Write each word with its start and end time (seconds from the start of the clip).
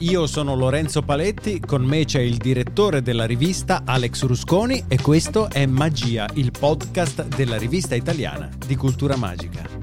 Io 0.00 0.28
sono 0.28 0.54
Lorenzo 0.54 1.02
Paletti, 1.02 1.58
con 1.58 1.82
me 1.82 2.04
c'è 2.04 2.20
il 2.20 2.36
direttore 2.36 3.02
della 3.02 3.26
rivista 3.26 3.82
Alex 3.84 4.22
Rusconi 4.26 4.84
e 4.86 5.00
questo 5.00 5.50
è 5.50 5.66
Magia, 5.66 6.28
il 6.34 6.52
podcast 6.56 7.26
della 7.34 7.56
rivista 7.56 7.96
italiana 7.96 8.48
di 8.64 8.76
cultura 8.76 9.16
magica. 9.16 9.77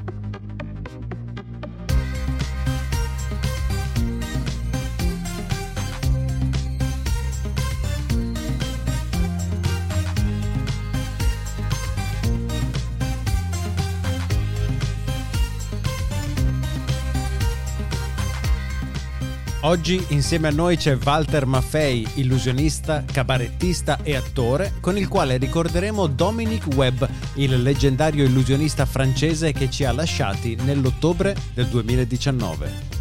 Oggi 19.66 20.06
insieme 20.10 20.50
a 20.50 20.52
noi 20.52 20.78
c'è 20.78 20.96
Walter 20.96 21.48
Maffei, 21.48 22.08
illusionista, 22.18 23.04
cabarettista 23.04 23.98
e 24.04 24.16
attore, 24.16 24.74
con 24.80 24.96
il 24.96 25.08
quale 25.08 25.38
ricorderemo 25.38 26.06
Dominic 26.06 26.68
Webb, 26.76 27.04
il 27.38 27.64
leggendario 27.64 28.26
illusionista 28.26 28.86
francese 28.86 29.54
che 29.54 29.68
ci 29.72 29.84
ha 29.84 29.92
lasciati 29.92 30.54
nell'ottobre 30.54 31.36
del 31.56 31.66
2019. 31.66 32.94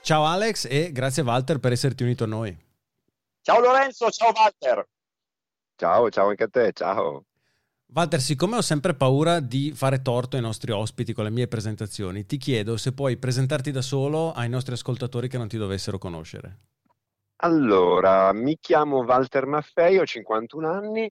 Ciao 0.00 0.24
Alex 0.24 0.66
e 0.68 0.90
grazie 0.90 1.22
Walter 1.22 1.60
per 1.60 1.70
esserti 1.70 2.02
unito 2.02 2.24
a 2.24 2.26
noi. 2.26 2.66
Ciao 3.42 3.60
Lorenzo, 3.60 4.10
ciao 4.10 4.32
Walter. 4.34 4.84
Ciao, 5.78 6.10
ciao 6.10 6.26
anche 6.26 6.42
a 6.42 6.48
te, 6.48 6.72
ciao. 6.72 7.24
Walter, 7.94 8.20
siccome 8.20 8.56
ho 8.56 8.62
sempre 8.62 8.94
paura 8.94 9.38
di 9.38 9.70
fare 9.72 10.02
torto 10.02 10.34
ai 10.34 10.42
nostri 10.42 10.72
ospiti 10.72 11.12
con 11.12 11.22
le 11.22 11.30
mie 11.30 11.46
presentazioni, 11.46 12.26
ti 12.26 12.36
chiedo 12.36 12.76
se 12.76 12.92
puoi 12.92 13.16
presentarti 13.16 13.70
da 13.70 13.80
solo 13.80 14.32
ai 14.32 14.48
nostri 14.48 14.74
ascoltatori 14.74 15.28
che 15.28 15.38
non 15.38 15.46
ti 15.46 15.56
dovessero 15.56 15.96
conoscere. 15.96 16.58
Allora, 17.42 18.32
mi 18.32 18.58
chiamo 18.60 19.04
Walter 19.04 19.46
Maffei, 19.46 19.98
ho 19.98 20.04
51 20.04 20.68
anni 20.68 21.08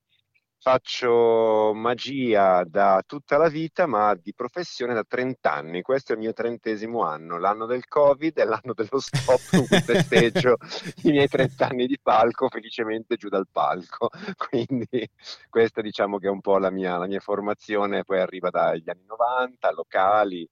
Faccio 0.60 1.72
magia 1.76 2.64
da 2.64 3.02
tutta 3.06 3.38
la 3.38 3.48
vita, 3.48 3.86
ma 3.86 4.16
di 4.16 4.34
professione 4.34 4.94
da 4.94 5.04
30 5.04 5.54
anni. 5.54 5.82
Questo 5.84 6.12
è 6.12 6.16
il 6.16 6.22
mio 6.22 6.34
trentesimo 6.34 7.04
anno, 7.04 7.38
l'anno 7.38 7.68
del 7.68 7.88
Covid 7.88 8.38
e 8.38 8.44
l'anno 8.44 8.74
dello 8.74 9.00
stop 9.00 9.40
con 9.52 9.68
cui 9.68 9.80
festeggio 9.82 10.58
i 11.04 11.12
miei 11.12 11.28
30 11.28 11.68
anni 11.68 11.86
di 11.86 11.98
palco, 12.02 12.50
felicemente 12.50 13.18
giù 13.18 13.30
dal 13.30 13.48
palco. 13.50 14.10
Quindi 14.50 15.08
questa 15.48 15.82
diciamo 15.82 16.18
che 16.18 16.28
è 16.28 16.32
un 16.32 16.42
po' 16.42 16.58
la 16.58 16.72
mia, 16.72 16.98
la 16.98 17.08
mia 17.08 17.20
formazione, 17.20 18.04
poi 18.04 18.20
arriva 18.20 18.50
dagli 18.50 18.90
anni 18.90 19.06
90, 19.06 19.72
locali, 19.72 20.48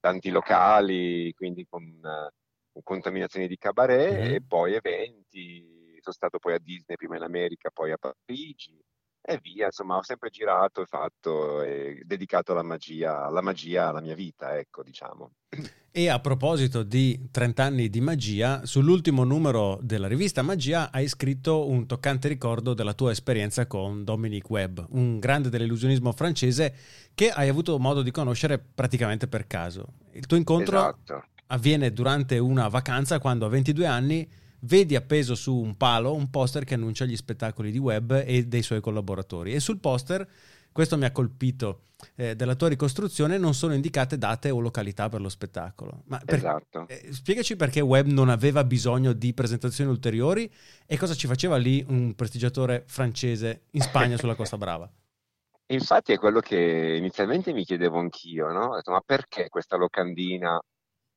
tanti 0.00 0.30
locali, 0.30 1.32
quindi 1.32 1.64
con, 1.68 2.00
con 2.02 2.82
contaminazioni 2.82 3.46
di 3.46 3.56
cabaret 3.56 4.12
mm-hmm. 4.12 4.34
e 4.34 4.42
poi 4.46 4.74
eventi. 4.74 5.72
Sono 6.00 6.14
stato 6.14 6.38
poi 6.38 6.54
a 6.54 6.58
Disney, 6.58 6.96
prima 6.96 7.16
in 7.16 7.22
America, 7.22 7.70
poi 7.72 7.92
a 7.92 7.96
Parigi 7.96 8.78
e 9.26 9.38
via, 9.42 9.66
insomma, 9.66 9.96
ho 9.96 10.02
sempre 10.02 10.28
girato 10.28 10.82
e 10.82 10.86
fatto 10.86 11.62
e 11.62 12.02
dedicato 12.04 12.52
la 12.52 12.62
magia, 12.62 13.30
la 13.30 13.40
magia 13.40 13.88
alla 13.88 14.02
mia 14.02 14.14
vita, 14.14 14.58
ecco, 14.58 14.82
diciamo. 14.82 15.32
E 15.96 16.08
a 16.08 16.18
proposito 16.18 16.82
di 16.82 17.28
30 17.30 17.62
anni 17.62 17.88
di 17.88 18.00
magia, 18.00 18.66
sull'ultimo 18.66 19.22
numero 19.22 19.78
della 19.80 20.08
rivista 20.08 20.42
Magia 20.42 20.90
hai 20.90 21.06
scritto 21.06 21.68
un 21.68 21.86
toccante 21.86 22.26
ricordo 22.26 22.74
della 22.74 22.94
tua 22.94 23.12
esperienza 23.12 23.68
con 23.68 24.02
Dominique 24.02 24.50
Webb, 24.50 24.80
un 24.88 25.20
grande 25.20 25.50
dell'illusionismo 25.50 26.10
francese 26.10 26.74
che 27.14 27.30
hai 27.30 27.48
avuto 27.48 27.78
modo 27.78 28.02
di 28.02 28.10
conoscere 28.10 28.58
praticamente 28.58 29.28
per 29.28 29.46
caso. 29.46 29.86
Il 30.14 30.26
tuo 30.26 30.36
incontro 30.36 30.78
esatto. 30.78 31.26
avviene 31.46 31.92
durante 31.92 32.38
una 32.38 32.66
vacanza 32.66 33.20
quando 33.20 33.46
a 33.46 33.50
22 33.50 33.86
anni 33.86 34.28
vedi 34.64 34.96
appeso 34.96 35.34
su 35.34 35.54
un 35.54 35.76
palo 35.76 36.14
un 36.14 36.30
poster 36.30 36.64
che 36.64 36.74
annuncia 36.74 37.04
gli 37.04 37.16
spettacoli 37.16 37.70
di 37.70 37.78
Webb 37.78 38.12
e 38.12 38.46
dei 38.46 38.62
suoi 38.62 38.80
collaboratori. 38.80 39.54
E 39.54 39.60
sul 39.60 39.78
poster, 39.78 40.28
questo 40.72 40.96
mi 40.96 41.04
ha 41.04 41.12
colpito, 41.12 41.84
eh, 42.16 42.34
della 42.34 42.54
tua 42.54 42.68
ricostruzione 42.68 43.38
non 43.38 43.54
sono 43.54 43.74
indicate 43.74 44.18
date 44.18 44.50
o 44.50 44.60
località 44.60 45.08
per 45.08 45.20
lo 45.20 45.28
spettacolo. 45.28 46.02
Ma 46.06 46.20
per, 46.24 46.36
esatto. 46.36 46.86
Eh, 46.88 47.12
spiegaci 47.12 47.56
perché 47.56 47.80
Webb 47.80 48.08
non 48.08 48.28
aveva 48.28 48.64
bisogno 48.64 49.12
di 49.12 49.32
presentazioni 49.32 49.90
ulteriori 49.90 50.52
e 50.86 50.96
cosa 50.96 51.14
ci 51.14 51.26
faceva 51.26 51.56
lì 51.56 51.84
un 51.88 52.14
prestigiatore 52.14 52.84
francese 52.86 53.64
in 53.70 53.80
Spagna 53.80 54.16
sulla 54.16 54.34
Costa 54.34 54.56
Brava. 54.56 54.90
Infatti 55.68 56.12
è 56.12 56.18
quello 56.18 56.40
che 56.40 56.94
inizialmente 56.98 57.52
mi 57.52 57.64
chiedevo 57.64 57.98
anch'io, 57.98 58.52
no? 58.52 58.66
Ho 58.66 58.74
detto, 58.76 58.90
ma 58.90 59.00
perché 59.04 59.48
questa 59.48 59.76
locandina 59.76 60.60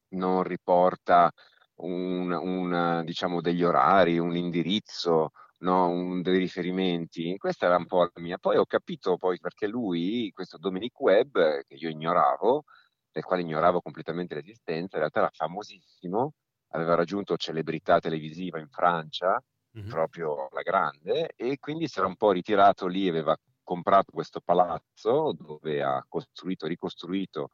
non 0.10 0.44
riporta 0.44 1.30
un, 1.78 2.32
un, 2.32 3.02
diciamo, 3.06 3.42
degli 3.42 3.64
orari, 3.64 4.18
un 4.18 4.36
indirizzo, 4.36 5.32
no? 5.60 5.90
un, 5.90 6.22
dei 6.22 6.38
riferimenti. 6.38 7.38
Questa 7.38 7.66
era 7.66 7.78
un 7.78 7.86
po' 7.86 8.04
la 8.04 8.22
mia. 8.22 8.38
Poi 8.38 8.58
ho 8.58 8.66
capito 8.66 9.18
poi 9.18 9.40
perché 9.40 9.68
lui, 9.68 10.32
questo 10.34 10.58
Dominic 10.58 11.00
Webb, 11.00 11.34
che 11.68 11.76
io 11.76 11.90
ignoravo, 11.90 12.64
del 13.12 13.24
quale 13.24 13.42
ignoravo 13.42 13.82
completamente 13.82 14.36
l'esistenza, 14.36 14.96
in 14.96 15.02
realtà 15.02 15.20
era 15.20 15.32
famosissimo, 15.34 16.34
aveva 16.70 16.96
raggiunto 16.96 17.38
celebrità 17.38 18.00
televisiva 18.00 18.60
in 18.60 18.70
Francia, 18.70 19.42
mm-hmm. 19.78 19.90
proprio 19.90 20.50
la 20.52 20.62
grande, 20.62 21.32
e 21.36 21.58
quindi 21.60 21.88
si 21.88 22.00
era 22.00 22.08
un 22.08 22.16
po' 22.16 22.32
ritirato 22.32 22.88
lì, 22.88 23.08
aveva 23.08 23.36
comprato 23.64 24.12
questo 24.12 24.40
palazzo 24.40 25.34
dove 25.38 25.84
ha 25.84 26.04
costruito, 26.08 26.68
ricostruito 26.68 27.50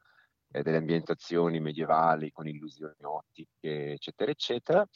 eh, 0.54 0.62
delle 0.62 0.78
ambientazioni 0.78 1.60
medievali 1.60 2.32
con 2.32 2.48
illusioni 2.48 2.94
ottiche, 3.02 3.94
eccetera, 3.94 4.32
eccetera. 4.32 4.88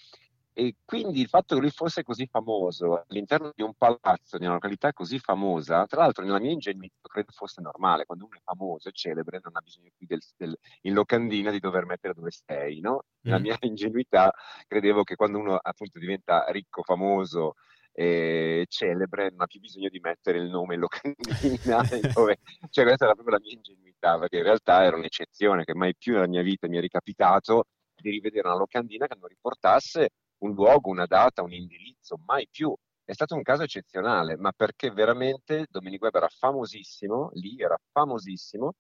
E 0.54 0.76
quindi 0.86 1.22
il 1.22 1.28
fatto 1.28 1.54
che 1.54 1.62
lui 1.62 1.70
fosse 1.70 2.02
così 2.02 2.26
famoso 2.26 3.04
all'interno 3.08 3.52
di 3.56 3.62
un 3.62 3.74
palazzo, 3.76 4.40
di 4.40 4.46
una 4.46 4.56
località 4.56 4.92
così 4.92 5.20
famosa, 5.20 5.86
tra 5.86 6.02
l'altro 6.02 6.24
nella 6.24 6.40
mia 6.40 6.50
ingenuità 6.50 6.96
credo 7.02 7.32
fosse 7.32 7.62
normale, 7.62 8.06
quando 8.06 8.26
uno 8.26 8.36
è 8.36 8.42
famoso 8.44 8.90
e 8.90 8.92
celebre 8.92 9.40
non 9.44 9.56
ha 9.56 9.62
bisogno 9.62 9.90
più 9.96 10.08
del, 10.08 10.20
del, 10.36 10.58
in 10.82 10.94
locandina 10.94 11.52
di 11.52 11.60
dover 11.60 11.86
mettere 11.86 12.16
dove 12.16 12.32
sei, 12.32 12.80
no? 12.80 13.04
Nella 13.22 13.38
mm. 13.38 13.42
mia 13.42 13.58
ingenuità 13.62 14.34
credevo 14.66 15.04
che 15.04 15.16
quando 15.16 15.38
uno 15.38 15.58
appunto 15.62 16.00
diventa 16.00 16.46
ricco, 16.50 16.82
famoso, 16.82 17.54
e 18.00 18.68
celebre, 18.70 19.34
ha 19.36 19.48
più 19.48 19.60
bisogno 19.60 19.90
di 19.90 20.00
mettere 20.00 20.38
il 20.38 20.50
nome 20.50 20.76
in 20.76 20.82
locandina. 20.82 21.82
dove... 22.14 22.38
cioè, 22.70 22.86
questa 22.86 23.06
era 23.06 23.16
proprio 23.16 23.38
la 23.38 23.42
mia 23.42 23.54
ingenuità, 23.54 24.20
perché 24.20 24.38
in 24.38 24.44
realtà 24.44 24.84
era 24.84 24.96
un'eccezione 24.96 25.64
che 25.64 25.74
mai 25.74 25.96
più 25.98 26.14
nella 26.14 26.28
mia 26.28 26.44
vita 26.44 26.68
mi 26.68 26.78
è 26.78 26.80
ricapitato 26.80 27.64
di 27.96 28.12
rivedere 28.12 28.48
una 28.48 28.58
locandina 28.58 29.08
che 29.08 29.16
non 29.18 29.28
riportasse 29.28 30.10
un 30.44 30.54
luogo, 30.54 30.92
una 30.92 31.08
data, 31.08 31.42
un 31.42 31.54
indirizzo, 31.54 32.20
mai 32.28 32.48
più. 32.52 32.72
È 33.04 33.14
stato 33.14 33.34
un 33.34 33.42
caso 33.42 33.64
eccezionale, 33.64 34.38
ma 34.38 34.52
perché 34.52 34.92
veramente 34.92 35.66
Domenico 35.68 36.06
Web 36.06 36.18
era 36.18 36.30
famosissimo, 36.30 37.32
lì 37.34 37.60
era 37.60 37.80
famosissimo, 37.92 38.74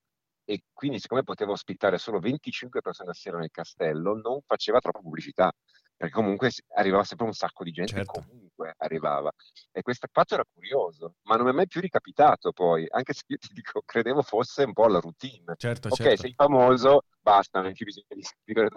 e 0.46 0.62
quindi 0.72 1.00
siccome 1.00 1.24
poteva 1.24 1.54
ospitare 1.54 1.98
solo 1.98 2.20
25 2.20 2.82
persone 2.82 3.10
a 3.10 3.14
sera 3.14 3.40
nel 3.40 3.50
castello, 3.50 4.14
non 4.14 4.42
faceva 4.46 4.80
troppa 4.80 5.00
pubblicità 5.00 5.52
perché 5.98 6.14
comunque 6.14 6.52
arrivava 6.76 7.04
sempre 7.04 7.26
un 7.26 7.34
sacco 7.34 7.64
di 7.64 7.72
gente 7.72 7.94
certo. 7.94 8.22
comunque 8.22 8.74
arrivava 8.78 9.32
e 9.72 9.82
questo 9.82 10.08
fatto 10.12 10.36
era 10.36 10.46
curioso 10.52 11.16
ma 11.24 11.36
non 11.36 11.46
mi 11.46 11.52
è 11.52 11.56
mai 11.56 11.68
più 11.68 11.82
ricapitato 11.82 12.52
poi 12.52 12.86
anche 12.88 13.14
se 13.14 13.24
io 13.26 13.38
ti 13.38 13.50
dico 13.52 13.82
credevo 13.84 14.22
fosse 14.22 14.64
un 14.64 14.74
po' 14.74 14.88
la 14.88 15.00
routine 15.00 15.56
certo, 15.58 15.88
ok 15.88 15.96
certo. 15.96 16.22
sei 16.22 16.34
famoso 16.34 17.02
basta 17.20 17.62
non 17.62 17.74
più 17.74 17.86
bisogno 17.86 18.06
di 18.10 18.24
scrivere 18.24 18.70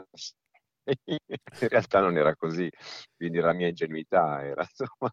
in 0.84 1.68
realtà 1.68 2.00
non 2.00 2.16
era 2.16 2.34
così, 2.36 2.68
quindi 3.16 3.38
la 3.38 3.52
mia 3.52 3.68
ingenuità 3.68 4.44
era 4.44 4.66
insomma... 4.68 5.10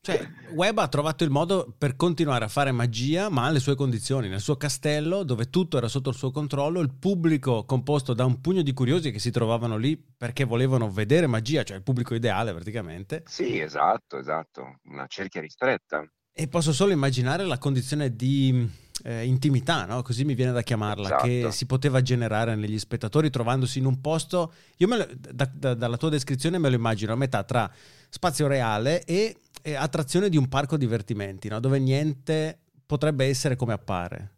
Cioè, 0.00 0.26
Webb 0.54 0.78
ha 0.78 0.88
trovato 0.88 1.24
il 1.24 1.30
modo 1.30 1.74
per 1.76 1.96
continuare 1.96 2.44
a 2.44 2.48
fare 2.48 2.72
magia, 2.72 3.28
ma 3.28 3.46
alle 3.46 3.60
sue 3.60 3.74
condizioni, 3.74 4.28
nel 4.28 4.40
suo 4.40 4.56
castello, 4.56 5.22
dove 5.22 5.50
tutto 5.50 5.76
era 5.76 5.88
sotto 5.88 6.10
il 6.10 6.16
suo 6.16 6.30
controllo, 6.30 6.80
il 6.80 6.94
pubblico 6.94 7.64
composto 7.64 8.14
da 8.14 8.24
un 8.24 8.40
pugno 8.40 8.62
di 8.62 8.72
curiosi 8.72 9.10
che 9.10 9.18
si 9.18 9.30
trovavano 9.30 9.76
lì 9.76 9.96
perché 9.96 10.44
volevano 10.44 10.90
vedere 10.90 11.26
magia, 11.26 11.62
cioè 11.62 11.76
il 11.76 11.82
pubblico 11.82 12.14
ideale 12.14 12.52
praticamente. 12.52 13.22
Sì, 13.26 13.58
esatto, 13.58 14.18
esatto, 14.18 14.78
una 14.84 15.06
cerchia 15.06 15.40
ristretta. 15.40 16.08
E 16.32 16.46
posso 16.46 16.72
solo 16.72 16.92
immaginare 16.92 17.44
la 17.44 17.58
condizione 17.58 18.14
di 18.14 18.86
eh, 19.04 19.24
intimità, 19.24 19.84
no? 19.86 20.02
così 20.02 20.24
mi 20.24 20.34
viene 20.34 20.52
da 20.52 20.62
chiamarla, 20.62 21.06
esatto. 21.06 21.24
che 21.24 21.48
si 21.50 21.66
poteva 21.66 22.02
generare 22.02 22.54
negli 22.54 22.78
spettatori 22.78 23.30
trovandosi 23.30 23.78
in 23.78 23.84
un 23.84 24.00
posto, 24.00 24.52
io 24.76 24.86
lo, 24.86 25.06
da, 25.32 25.48
da, 25.52 25.74
dalla 25.74 25.96
tua 25.96 26.08
descrizione 26.08 26.58
me 26.58 26.68
lo 26.68 26.76
immagino 26.76 27.12
a 27.12 27.16
metà 27.16 27.44
tra 27.44 27.70
spazio 28.08 28.46
reale 28.46 29.04
e, 29.04 29.36
e 29.62 29.74
attrazione 29.74 30.28
di 30.28 30.36
un 30.36 30.48
parco 30.48 30.76
divertimenti, 30.76 31.48
no? 31.48 31.60
dove 31.60 31.78
niente 31.78 32.58
potrebbe 32.86 33.26
essere 33.26 33.56
come 33.56 33.72
appare. 33.72 34.36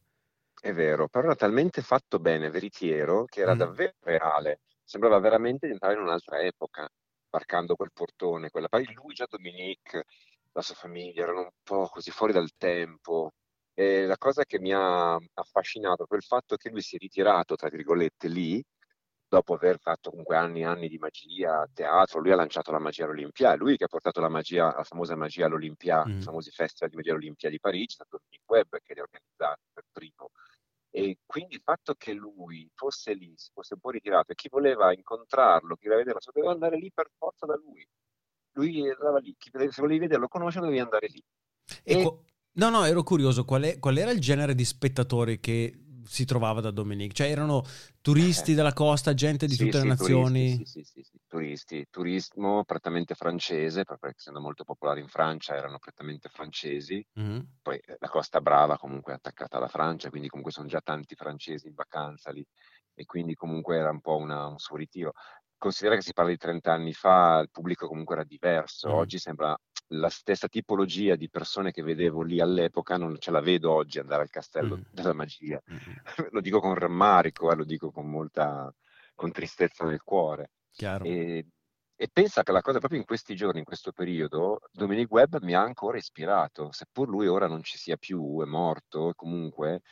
È 0.61 0.73
vero, 0.73 1.09
però 1.09 1.27
era 1.27 1.37
talmente 1.37 1.81
fatto 1.81 2.19
bene, 2.19 2.51
veritiero, 2.51 3.25
che 3.25 3.41
era 3.41 3.55
mm. 3.55 3.59
davvero 3.59 3.95
reale, 4.01 4.61
sembrava 4.85 5.19
veramente 5.19 5.67
di 5.67 5.73
entrare 5.73 5.95
in 5.95 6.01
un'altra 6.01 6.41
epoca, 6.41 6.89
varcando 7.31 7.77
quel 7.77 7.93
portone, 7.95 8.51
quella... 8.51 8.69
Poi 8.69 8.85
lui 8.93 9.15
già 9.15 9.27
Dominique 9.29 10.05
la 10.53 10.63
sua 10.63 10.75
famiglia, 10.75 11.23
erano 11.23 11.41
un 11.41 11.51
po' 11.63 11.89
così 11.89 12.11
fuori 12.11 12.33
dal 12.33 12.51
tempo. 12.57 13.33
E 13.81 14.05
la 14.05 14.19
cosa 14.19 14.45
che 14.45 14.61
mi 14.61 14.75
ha 14.75 15.15
affascinato 15.15 16.07
è 16.07 16.15
il 16.15 16.23
fatto 16.23 16.57
che 16.57 16.69
lui 16.69 16.83
si 16.83 16.97
è 16.97 16.99
ritirato, 16.99 17.57
tra 17.57 17.71
virgolette, 17.71 18.29
lì, 18.29 18.63
dopo 19.27 19.55
aver 19.55 19.79
fatto 19.79 20.11
comunque 20.11 20.37
anni 20.37 20.61
e 20.61 20.65
anni 20.65 20.87
di 20.87 20.99
magia, 20.99 21.67
teatro, 21.73 22.21
lui 22.21 22.31
ha 22.31 22.37
lanciato 22.37 22.73
la 22.73 22.79
magia 22.79 23.05
all'Olimpia, 23.05 23.55
è 23.55 23.57
lui 23.57 23.79
che 23.79 23.85
ha 23.85 23.89
portato 23.89 24.21
la 24.21 24.29
magia, 24.29 24.71
la 24.77 24.85
famosa 24.85 25.17
magia 25.17 25.47
all'Olimpia, 25.47 26.05
mm. 26.07 26.19
i 26.19 26.21
famosi 26.21 26.51
festival 26.51 26.91
di 26.91 26.97
magia 26.97 27.13
all'Olimpia 27.13 27.49
di 27.49 27.59
Parigi, 27.59 27.93
è 27.93 28.05
stato 28.05 28.21
il 28.29 28.41
Web 28.45 28.69
che 28.83 28.93
li 28.93 29.01
ha 29.01 29.03
organizzati 29.03 29.63
per 29.73 29.85
primo. 29.91 30.31
E 30.91 31.17
quindi 31.25 31.55
il 31.55 31.63
fatto 31.63 31.95
che 31.95 32.13
lui 32.13 32.71
fosse 32.75 33.15
lì, 33.15 33.33
si 33.35 33.51
fosse 33.51 33.73
un 33.73 33.81
po' 33.81 33.89
ritirato 33.89 34.33
e 34.33 34.35
chi 34.35 34.51
voleva 34.51 34.93
incontrarlo, 34.93 35.77
chi 35.77 35.85
voleva 35.85 36.05
vederlo, 36.05 36.21
doveva 36.31 36.53
andare 36.53 36.77
lì 36.77 36.93
per 36.93 37.09
forza 37.17 37.47
da 37.47 37.57
lui. 37.57 37.83
Lui 38.57 38.91
andava 38.91 39.21
lì, 39.21 39.35
chi, 39.39 39.51
se 39.55 39.81
volevi 39.81 40.01
vederlo, 40.01 40.29
conoscerlo, 40.29 40.67
dovevi 40.67 40.85
andare 40.85 41.07
lì. 41.07 41.25
E... 41.83 42.03
E... 42.03 42.19
No, 42.53 42.69
no, 42.69 42.85
ero 42.85 43.03
curioso, 43.03 43.45
qual, 43.45 43.63
è, 43.63 43.79
qual 43.79 43.97
era 43.97 44.11
il 44.11 44.21
genere 44.21 44.55
di 44.55 44.65
spettatori 44.65 45.39
che 45.39 45.73
si 46.05 46.25
trovava 46.25 46.61
da 46.61 46.71
Dominique? 46.71 47.15
Cioè 47.15 47.31
erano 47.31 47.65
turisti 48.01 48.53
eh. 48.53 48.55
della 48.55 48.73
costa, 48.73 49.15
gente 49.15 49.47
di 49.47 49.55
sì, 49.55 49.65
tutte 49.65 49.79
sì, 49.79 49.83
le 49.83 49.89
nazioni? 49.89 50.53
Turisti, 50.55 50.85
sì, 50.85 51.03
sì, 51.03 51.21
turisti, 51.29 51.87
turismo 51.91 52.65
prettamente 52.65 53.15
francese, 53.15 53.85
perché 53.85 54.15
essendo 54.17 54.41
molto 54.41 54.65
popolare 54.65 55.01
in 55.01 55.07
Francia 55.07 55.55
erano 55.55 55.79
prettamente 55.79 56.29
francesi, 56.29 57.05
mm-hmm. 57.19 57.41
poi 57.63 57.77
eh, 57.77 57.97
la 58.01 58.09
Costa 58.09 58.41
Brava 58.41 58.77
comunque 58.79 59.13
è 59.13 59.17
attaccata 59.17 59.57
alla 59.57 59.69
Francia, 59.69 60.11
quindi 60.11 60.29
comunque 60.29 60.53
sono 60.53 60.67
già 60.67 60.81
tanti 60.81 61.15
francesi 61.15 61.69
in 61.69 61.75
vacanza 61.75 62.33
lì 62.33 62.45
e 62.95 63.05
quindi 63.05 63.35
comunque 63.35 63.77
era 63.77 63.91
un 63.91 64.01
po' 64.01 64.17
una, 64.17 64.47
un 64.47 64.59
suo 64.59 64.77
ritiro. 64.77 65.13
Considera 65.57 65.95
che 65.95 66.03
si 66.03 66.13
parla 66.13 66.31
di 66.31 66.39
30 66.39 66.73
anni 66.73 66.93
fa, 66.95 67.41
il 67.43 67.51
pubblico 67.51 67.87
comunque 67.87 68.15
era 68.15 68.25
diverso, 68.25 68.89
mm. 68.89 68.93
oggi 68.93 69.19
sembra 69.19 69.57
la 69.93 70.09
stessa 70.09 70.49
tipologia 70.49 71.17
di 71.17 71.29
persone 71.29 71.73
che 71.73 71.83
vedevo 71.83 72.23
lì 72.23 72.41
all'epoca 72.41 72.97
non 72.97 73.19
ce 73.19 73.31
la 73.31 73.41
vedo 73.41 73.73
oggi 73.73 73.99
andare 73.99 74.23
al 74.23 74.31
castello 74.31 74.77
mm. 74.77 74.83
della 74.91 75.13
magia. 75.13 75.61
Mm. 75.71 75.77
lo 76.31 76.41
dico 76.41 76.61
con 76.61 76.75
rammarico, 76.75 77.51
eh, 77.51 77.57
lo 77.57 77.65
dico 77.65 77.91
con 77.91 78.09
molta 78.09 78.73
con 79.15 79.33
tristezza 79.33 79.85
nel 79.85 80.03
cuore. 80.03 80.53
E, 81.07 81.47
e, 81.95 82.09
pensa 82.11 82.43
che 82.43 82.53
la 82.53 82.63
cosa 82.63 82.79
proprio 82.79 83.01
in 83.01 83.05
questi 83.05 83.35
giorni, 83.35 83.59
in 83.59 83.67
questo 83.67 83.93
periodo, 83.93 84.61
Dominic 84.73 85.11
Webb 85.11 85.37
mi 85.43 85.55
ha 85.55 85.61
ancora 85.61 85.99
ispirato, 85.99 86.73
seppur 86.73 87.09
lui 87.09 87.27
ora 87.27 87.47
non 87.47 87.63
ci 87.63 87.77
sia 87.77 87.97
più, 87.97 88.41
è 88.41 88.47
morto, 88.47 89.13
comunque. 89.15 89.83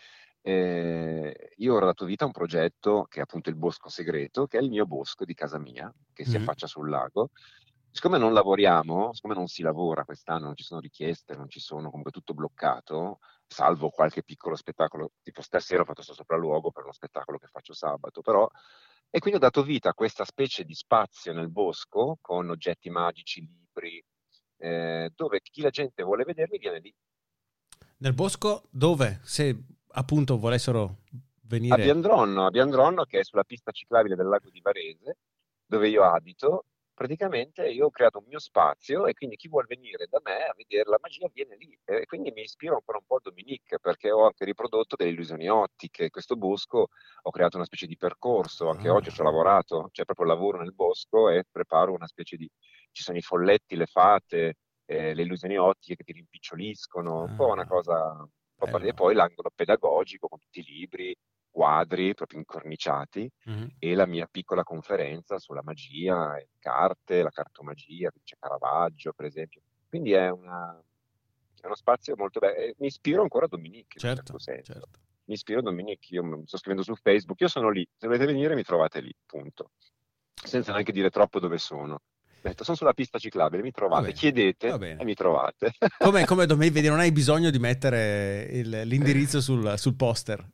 Eh, 0.41 1.53
io 1.57 1.75
ho 1.75 1.81
dato 1.81 2.07
vita 2.07 2.25
a 2.25 2.29
un 2.29 2.33
progetto 2.33 3.05
che 3.07 3.19
è 3.19 3.23
appunto 3.23 3.51
il 3.51 3.57
Bosco 3.57 3.91
Segreto, 3.91 4.47
che 4.47 4.57
è 4.57 4.63
il 4.63 4.71
mio 4.71 4.87
bosco 4.87 5.27
di 5.27 5.35
casa 5.35 5.59
mia, 5.59 5.93
che 6.15 6.25
si 6.25 6.39
mm. 6.39 6.41
affaccia 6.41 6.67
sul 6.67 6.89
lago, 6.89 7.31
siccome 7.99 8.19
non 8.19 8.33
lavoriamo, 8.33 9.13
siccome 9.13 9.35
non 9.35 9.49
si 9.49 9.61
lavora 9.61 10.05
quest'anno, 10.05 10.45
non 10.45 10.55
ci 10.55 10.63
sono 10.63 10.79
richieste, 10.79 11.35
non 11.35 11.49
ci 11.49 11.59
sono 11.59 11.89
comunque 11.89 12.13
tutto 12.13 12.33
bloccato, 12.33 13.19
salvo 13.45 13.91
qualche 13.91 14.23
piccolo 14.23 14.55
spettacolo, 14.55 15.15
tipo 15.21 15.43
stasera 15.43 15.81
ho 15.81 15.85
fatto 15.85 15.97
questo 16.05 16.15
sopralluogo 16.15 16.71
per 16.71 16.85
uno 16.85 16.93
spettacolo 16.93 17.39
che 17.39 17.49
faccio 17.49 17.75
sabato, 17.75 18.21
però 18.21 18.49
e 19.11 19.19
quindi 19.19 19.39
ho 19.39 19.43
dato 19.43 19.65
vita 19.65 19.89
a 19.89 19.95
questa 19.95 20.25
specie 20.25 20.63
di 20.63 20.75
spazio 20.75 21.33
nel 21.33 21.51
bosco 21.51 22.19
con 22.21 22.49
oggetti 22.51 22.89
magici, 22.89 23.41
libri, 23.41 24.01
eh, 24.59 25.11
dove 25.17 25.41
chi 25.41 25.61
la 25.61 25.71
gente 25.71 26.05
vuole 26.05 26.23
vedermi 26.23 26.59
viene 26.59 26.79
lì. 26.79 26.95
Nel 27.97 28.15
bosco 28.15 28.69
dove? 28.71 29.19
Se 29.25 29.61
appunto 29.89 30.39
volessero 30.39 30.99
venire... 31.49 31.75
A 31.75 31.79
Biandronno, 31.79 32.47
a 32.47 32.51
Biandronno 32.51 33.03
che 33.07 33.19
è 33.19 33.25
sulla 33.25 33.43
pista 33.43 33.73
ciclabile 33.73 34.15
del 34.15 34.29
lago 34.29 34.51
di 34.51 34.61
Varese, 34.61 35.17
dove 35.67 35.89
io 35.89 36.05
abito, 36.05 36.67
praticamente 36.99 37.69
io 37.69 37.87
ho 37.87 37.91
creato 37.91 38.19
un 38.19 38.25
mio 38.27 38.41
spazio 38.41 39.07
e 39.07 39.15
quindi 39.15 39.37
chi 39.37 39.47
vuole 39.47 39.67
venire 39.69 40.09
da 40.11 40.21
me 40.25 40.47
a 40.47 40.55
vedere 40.57 40.91
la 40.91 40.99
magia 41.01 41.31
viene 41.33 41.57
lì. 41.57 41.79
E 41.85 42.07
quindi 42.07 42.33
mi 42.33 42.43
ispiro 42.43 42.75
ancora 42.75 42.99
un 42.99 43.05
po' 43.07 43.17
a 43.17 43.21
Dominique 43.23 43.79
perché 43.79 44.11
ho 44.11 44.25
anche 44.25 44.45
riprodotto 44.45 44.97
delle 44.97 45.11
illusioni 45.11 45.49
ottiche. 45.49 46.11
Questo 46.11 46.35
bosco 46.35 46.89
ho 47.23 47.31
creato 47.31 47.57
una 47.57 47.67
specie 47.67 47.87
di 47.87 47.97
percorso, 47.97 48.69
anche 48.69 48.89
ah. 48.89 48.95
oggi 48.95 49.13
ci 49.13 49.21
ho 49.21 49.25
lavorato, 49.25 49.91
c'è 49.93 50.05
proprio 50.05 50.27
lavoro 50.27 50.59
nel 50.59 50.75
bosco 50.75 51.29
e 51.31 51.45
preparo 51.49 51.93
una 51.93 52.09
specie 52.09 52.37
di... 52.37 52.51
ci 52.91 53.05
sono 53.05 53.17
i 53.17 53.23
folletti, 53.23 53.77
le 53.77 53.87
fate, 53.87 54.57
eh, 54.85 55.15
le 55.15 55.23
illusioni 55.23 55.57
ottiche 55.57 55.95
che 55.95 56.03
ti 56.03 56.13
rimpiccioliscono, 56.15 57.23
un 57.23 57.37
po' 57.37 57.47
una 57.47 57.63
ah. 57.63 57.69
cosa... 57.69 58.29
Un 58.61 58.71
po' 58.73 58.79
e 58.79 58.93
poi 58.93 59.15
l'angolo 59.15 59.53
pedagogico 59.55 60.27
con 60.27 60.41
tutti 60.41 60.59
i 60.59 60.65
libri, 60.65 61.17
quadri 61.59 62.15
proprio 62.15 62.39
incorniciati 62.39 63.29
mm-hmm. 63.51 63.67
e 63.81 63.95
la 63.97 64.07
mia 64.07 64.29
piccola 64.31 64.63
conferenza 64.63 65.41
sulla 65.41 65.63
magia, 65.65 66.35
le 66.35 66.51
carte, 66.61 67.21
la 67.21 67.31
cartomagia, 67.31 68.13
c'è 68.23 68.37
Caravaggio 68.39 69.13
per 69.13 69.27
esempio. 69.27 69.63
Quindi 69.89 70.13
è, 70.13 70.31
una, 70.31 70.81
è 71.61 71.67
uno 71.67 71.75
spazio 71.75 72.15
molto 72.17 72.39
bello. 72.39 72.75
Mi 72.79 72.87
ispiro 72.87 73.23
ancora 73.23 73.47
a 73.47 73.49
Dominique 73.49 73.99
certo, 73.99 74.35
in 74.35 74.39
certo, 74.39 74.73
certo. 74.73 74.89
Mi 75.25 75.35
ispiro 75.35 75.59
a 75.59 75.63
Dominique, 75.63 76.07
io 76.11 76.43
sto 76.45 76.59
scrivendo 76.59 76.85
su 76.85 76.95
Facebook, 76.95 77.41
io 77.41 77.49
sono 77.49 77.71
lì, 77.71 77.85
se 77.97 78.07
volete 78.07 78.27
venire 78.27 78.55
mi 78.55 78.63
trovate 78.63 79.01
lì, 79.01 79.13
punto. 79.27 79.73
Senza 80.33 80.71
neanche 80.71 80.93
dire 80.93 81.11
troppo 81.11 81.41
dove 81.41 81.59
sono. 81.59 82.03
Detto, 82.41 82.63
sono 82.63 82.77
sulla 82.77 82.93
pista 82.93 83.19
ciclabile, 83.19 83.65
mi 83.65 83.73
trovate, 83.73 84.13
chiedete 84.13 84.69
e 84.69 85.05
mi 85.05 85.15
trovate. 85.15 85.73
Come, 85.99 86.25
come 86.25 86.47
Domenico, 86.47 86.75
vedi, 86.77 86.89
non 86.89 87.01
hai 87.01 87.11
bisogno 87.11 87.51
di 87.51 87.59
mettere 87.59 88.47
il, 88.53 88.83
l'indirizzo 88.85 89.41
sul, 89.41 89.77
sul 89.77 89.97
poster 89.97 90.49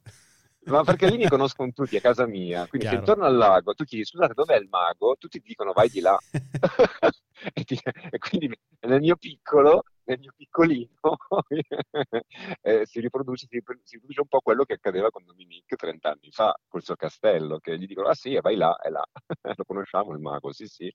ma 0.67 0.83
perché 0.85 1.09
lì 1.09 1.17
mi 1.17 1.29
conoscono 1.29 1.71
tutti 1.73 1.97
a 1.97 2.01
casa 2.01 2.27
mia, 2.27 2.67
quindi 2.67 2.87
Chiaro. 2.87 3.05
se 3.05 3.11
intorno 3.11 3.25
al 3.25 3.37
lago 3.37 3.75
tu 3.75 3.85
chiedi 3.85 4.05
scusate 4.05 4.35
dov'è 4.35 4.57
il 4.57 4.69
mago, 4.69 5.17
tutti 5.19 5.41
ti 5.41 5.49
dicono 5.49 5.73
vai 5.73 5.89
di 5.89 6.01
là. 6.01 6.19
e, 7.53 7.65
ti, 7.65 7.79
e, 8.11 8.19
quindi 8.19 8.59
nel 8.81 9.01
mio 9.01 9.17
piccolo, 9.17 9.85
nel 10.05 10.19
mio 10.19 10.33
piccolino, 10.37 11.17
eh, 12.63 12.87
si, 12.87 13.01
riproduce, 13.01 13.47
si, 13.49 13.57
riproduce, 13.57 14.21
un 14.21 14.29
po' 14.29 14.41
quello 14.41 14.65
che 14.65 14.75
accadeva 14.75 15.11
con 15.11 15.25
Dominique 15.25 15.77
30 15.77 16.09
anni 16.09 16.31
fa, 16.31 16.55
col 16.69 16.83
suo 16.83 16.97
castello, 16.97 17.59
che 17.59 17.79
gli 17.79 17.87
dicono 17.87 18.09
ah 18.09 18.15
sì, 18.15 18.39
vai 18.41 18.57
là, 18.57 18.77
è 18.77 18.89
là, 18.89 19.05
lo 19.57 19.65
conosciamo 19.65 20.13
il 20.13 20.21
mago, 20.21 20.53
sì 20.53 20.67
sì. 20.67 20.95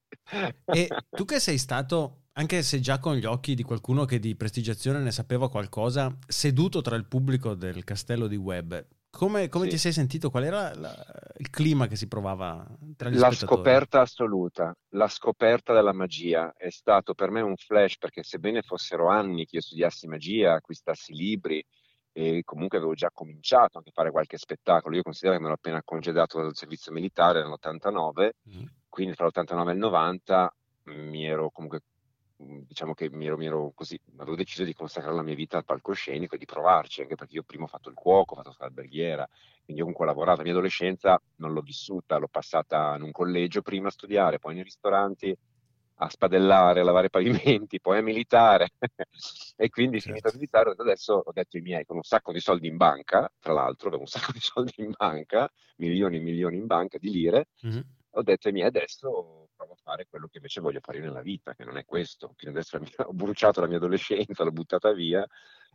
e 0.65 0.87
tu 1.09 1.25
che 1.25 1.39
sei 1.39 1.57
stato, 1.57 2.25
anche 2.33 2.61
se 2.61 2.79
già 2.79 2.99
con 2.99 3.15
gli 3.15 3.25
occhi 3.25 3.55
di 3.55 3.63
qualcuno 3.63 4.05
che 4.05 4.19
di 4.19 4.35
prestigiazione 4.35 4.99
ne 4.99 5.11
sapeva 5.11 5.49
qualcosa, 5.49 6.15
seduto 6.27 6.81
tra 6.81 6.95
il 6.95 7.05
pubblico 7.05 7.53
del 7.53 7.83
castello 7.83 8.27
di 8.27 8.37
Webb, 8.37 8.75
come, 9.09 9.49
come 9.49 9.65
sì. 9.65 9.71
ti 9.71 9.77
sei 9.77 9.91
sentito? 9.91 10.29
Qual 10.29 10.43
era 10.43 10.73
la, 10.75 10.93
il 11.37 11.49
clima 11.49 11.87
che 11.87 11.95
si 11.95 12.07
provava 12.07 12.65
tra 12.95 13.09
gli 13.09 13.17
La 13.17 13.31
scoperta 13.31 14.01
assoluta, 14.01 14.75
la 14.89 15.07
scoperta 15.07 15.73
della 15.73 15.93
magia 15.93 16.53
è 16.55 16.69
stato 16.69 17.13
per 17.13 17.31
me 17.31 17.41
un 17.41 17.55
flash 17.55 17.97
perché 17.97 18.23
sebbene 18.23 18.61
fossero 18.61 19.09
anni 19.09 19.45
che 19.45 19.57
io 19.57 19.61
studiassi 19.61 20.07
magia, 20.07 20.53
acquistassi 20.53 21.13
libri 21.13 21.63
e 22.11 22.41
comunque 22.43 22.77
avevo 22.77 22.93
già 22.93 23.09
cominciato 23.13 23.77
anche 23.77 23.89
a 23.89 23.93
fare 23.93 24.11
qualche 24.11 24.37
spettacolo, 24.37 24.95
io 24.95 25.03
considero 25.03 25.33
che 25.33 25.39
mi 25.39 25.45
ero 25.45 25.55
appena 25.55 25.81
congedato 25.83 26.41
dal 26.41 26.55
servizio 26.55 26.91
militare 26.91 27.41
nell'89, 27.41 28.29
mm. 28.49 28.65
quindi 28.89 29.15
tra 29.15 29.25
l'89 29.25 29.69
e 29.69 29.71
il 29.71 29.77
90 29.77 30.55
mi 30.85 31.25
ero 31.25 31.49
comunque 31.51 31.81
diciamo 32.39 32.93
che 32.93 33.09
mi 33.09 33.25
ero, 33.25 33.37
mi 33.37 33.45
ero, 33.45 33.71
così, 33.75 33.99
avevo 34.17 34.35
deciso 34.35 34.63
di 34.63 34.73
consacrare 34.73 35.15
la 35.15 35.23
mia 35.23 35.35
vita 35.35 35.57
al 35.57 35.65
palcoscenico 35.65 36.35
e 36.35 36.37
di 36.37 36.45
provarci, 36.45 37.01
anche 37.01 37.15
perché 37.15 37.35
io 37.35 37.43
prima 37.43 37.65
ho 37.65 37.67
fatto 37.67 37.89
il 37.89 37.95
cuoco, 37.95 38.35
ho 38.35 38.37
fatto 38.37 38.55
l'alberghiera, 38.59 39.27
quindi 39.63 39.81
comunque 39.81 40.05
ho 40.05 40.07
lavorato. 40.07 40.37
La 40.37 40.43
mia 40.43 40.53
adolescenza 40.53 41.21
non 41.37 41.51
l'ho 41.51 41.61
vissuta, 41.61 42.17
l'ho 42.17 42.29
passata 42.29 42.95
in 42.95 43.03
un 43.03 43.11
collegio 43.11 43.61
prima 43.61 43.89
a 43.89 43.91
studiare, 43.91 44.39
poi 44.39 44.53
nei 44.53 44.63
ristoranti 44.63 45.35
a 46.01 46.09
spadellare, 46.09 46.79
a 46.79 46.83
lavare 46.83 47.09
pavimenti, 47.59 47.81
poi 47.81 47.97
a 47.97 48.01
militare. 48.01 48.69
e 49.57 49.69
quindi 49.69 49.99
certo. 49.99 50.09
finito 50.09 50.27
a 50.29 50.31
militare, 50.33 50.73
adesso 50.77 51.21
ho 51.25 51.31
detto 51.33 51.57
ai 51.57 51.63
miei, 51.63 51.85
con 51.85 51.97
un 51.97 52.03
sacco 52.03 52.31
di 52.31 52.39
soldi 52.39 52.67
in 52.67 52.77
banca, 52.77 53.29
tra 53.37 53.53
l'altro 53.53 53.89
avevo 53.89 54.03
un 54.03 54.07
sacco 54.09 54.31
di 54.31 54.39
soldi 54.39 54.73
in 54.77 54.93
banca, 54.95 55.51
milioni 55.77 56.17
e 56.17 56.21
milioni 56.21 56.57
in 56.57 56.67
banca 56.67 56.97
di 56.97 57.09
lire, 57.09 57.49
mm-hmm. 57.65 57.81
ho 58.11 58.23
detto 58.23 58.47
ai 58.47 58.53
miei 58.53 58.67
adesso 58.67 59.48
provo 59.59 59.73
a 59.73 59.81
fare 59.83 60.07
quello 60.09 60.27
che 60.27 60.37
invece 60.37 60.61
voglio 60.61 60.79
fare 60.79 60.99
nella 60.99 61.21
vita, 61.21 61.53
che 61.53 61.65
non 61.65 61.75
è 61.75 61.83
questo. 61.83 62.33
Quindi 62.37 62.57
adesso 62.57 62.79
mia, 62.79 63.07
ho 63.07 63.13
bruciato 63.13 63.59
la 63.59 63.67
mia 63.67 63.75
adolescenza, 63.75 64.43
l'ho 64.43 64.51
buttata 64.51 64.93
via. 64.93 65.27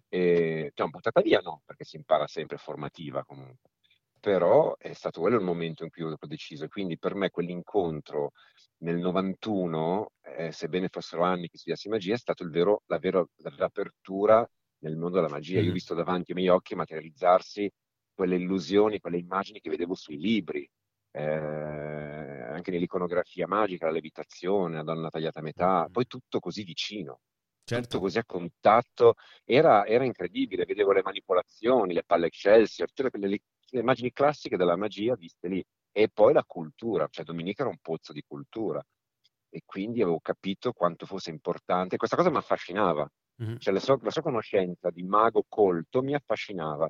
E, 0.08 0.72
cioè, 0.74 0.88
buttata 0.88 1.20
via 1.20 1.40
no, 1.40 1.60
perché 1.66 1.84
si 1.84 1.96
impara 1.96 2.26
sempre 2.26 2.56
formativa 2.56 3.24
comunque. 3.24 3.70
Però 4.18 4.74
è 4.78 4.94
stato 4.94 5.20
quello 5.20 5.36
il 5.36 5.44
momento 5.44 5.84
in 5.84 5.90
cui 5.90 6.02
ho 6.02 6.16
deciso. 6.26 6.66
Quindi 6.68 6.98
per 6.98 7.14
me 7.14 7.28
quell'incontro 7.28 8.32
nel 8.78 8.96
91, 8.96 10.12
eh, 10.22 10.50
sebbene 10.50 10.88
fossero 10.88 11.22
anni 11.24 11.48
che 11.48 11.58
studiassi 11.58 11.90
magia, 11.90 12.14
è 12.14 12.18
stato 12.18 12.44
la, 12.44 12.50
vero, 12.98 13.28
la 13.36 13.50
vera 13.50 13.66
apertura 13.66 14.48
nel 14.78 14.96
mondo 14.96 15.16
della 15.16 15.28
magia. 15.28 15.60
Io 15.60 15.70
ho 15.70 15.74
visto 15.74 15.94
davanti 15.94 16.30
ai 16.30 16.38
miei 16.38 16.48
occhi 16.48 16.74
materializzarsi 16.74 17.70
quelle 18.14 18.36
illusioni, 18.36 19.00
quelle 19.00 19.18
immagini 19.18 19.60
che 19.60 19.68
vedevo 19.68 19.94
sui 19.94 20.18
libri, 20.18 20.66
eh, 21.14 21.22
anche 21.22 22.70
nell'iconografia 22.72 23.46
magica, 23.46 23.86
la 23.86 23.92
levitazione, 23.92 24.76
la 24.76 24.82
donna 24.82 25.10
tagliata 25.10 25.38
a 25.38 25.42
metà, 25.42 25.88
poi 25.90 26.06
tutto 26.06 26.40
così 26.40 26.64
vicino. 26.64 27.20
Certo. 27.64 27.84
Tutto 27.88 28.00
così 28.00 28.18
a 28.18 28.24
contatto, 28.24 29.14
era, 29.44 29.86
era, 29.86 30.04
incredibile, 30.04 30.64
vedevo 30.64 30.92
le 30.92 31.02
manipolazioni, 31.02 31.94
le 31.94 32.02
palle 32.04 32.26
Excelsior, 32.26 32.92
tutte 32.92 33.18
le, 33.18 33.28
le, 33.28 33.40
le 33.70 33.80
immagini 33.80 34.12
classiche 34.12 34.56
della 34.56 34.76
magia 34.76 35.14
viste 35.14 35.48
lì. 35.48 35.64
E 35.90 36.08
poi 36.12 36.32
la 36.32 36.44
cultura, 36.44 37.06
cioè 37.08 37.24
Dominica 37.24 37.62
era 37.62 37.70
un 37.70 37.78
pozzo 37.80 38.12
di 38.12 38.22
cultura 38.26 38.84
e 39.48 39.62
quindi 39.64 40.02
avevo 40.02 40.18
capito 40.20 40.72
quanto 40.72 41.06
fosse 41.06 41.30
importante. 41.30 41.96
Questa 41.96 42.16
cosa 42.16 42.30
mi 42.30 42.36
affascinava, 42.36 43.08
Mm-hmm. 43.42 43.56
Cioè 43.58 43.72
la 43.74 43.80
sua, 43.80 43.98
la 44.00 44.10
sua 44.10 44.22
conoscenza 44.22 44.90
di 44.90 45.02
mago 45.02 45.44
colto 45.48 46.02
mi 46.02 46.14
affascinava 46.14 46.88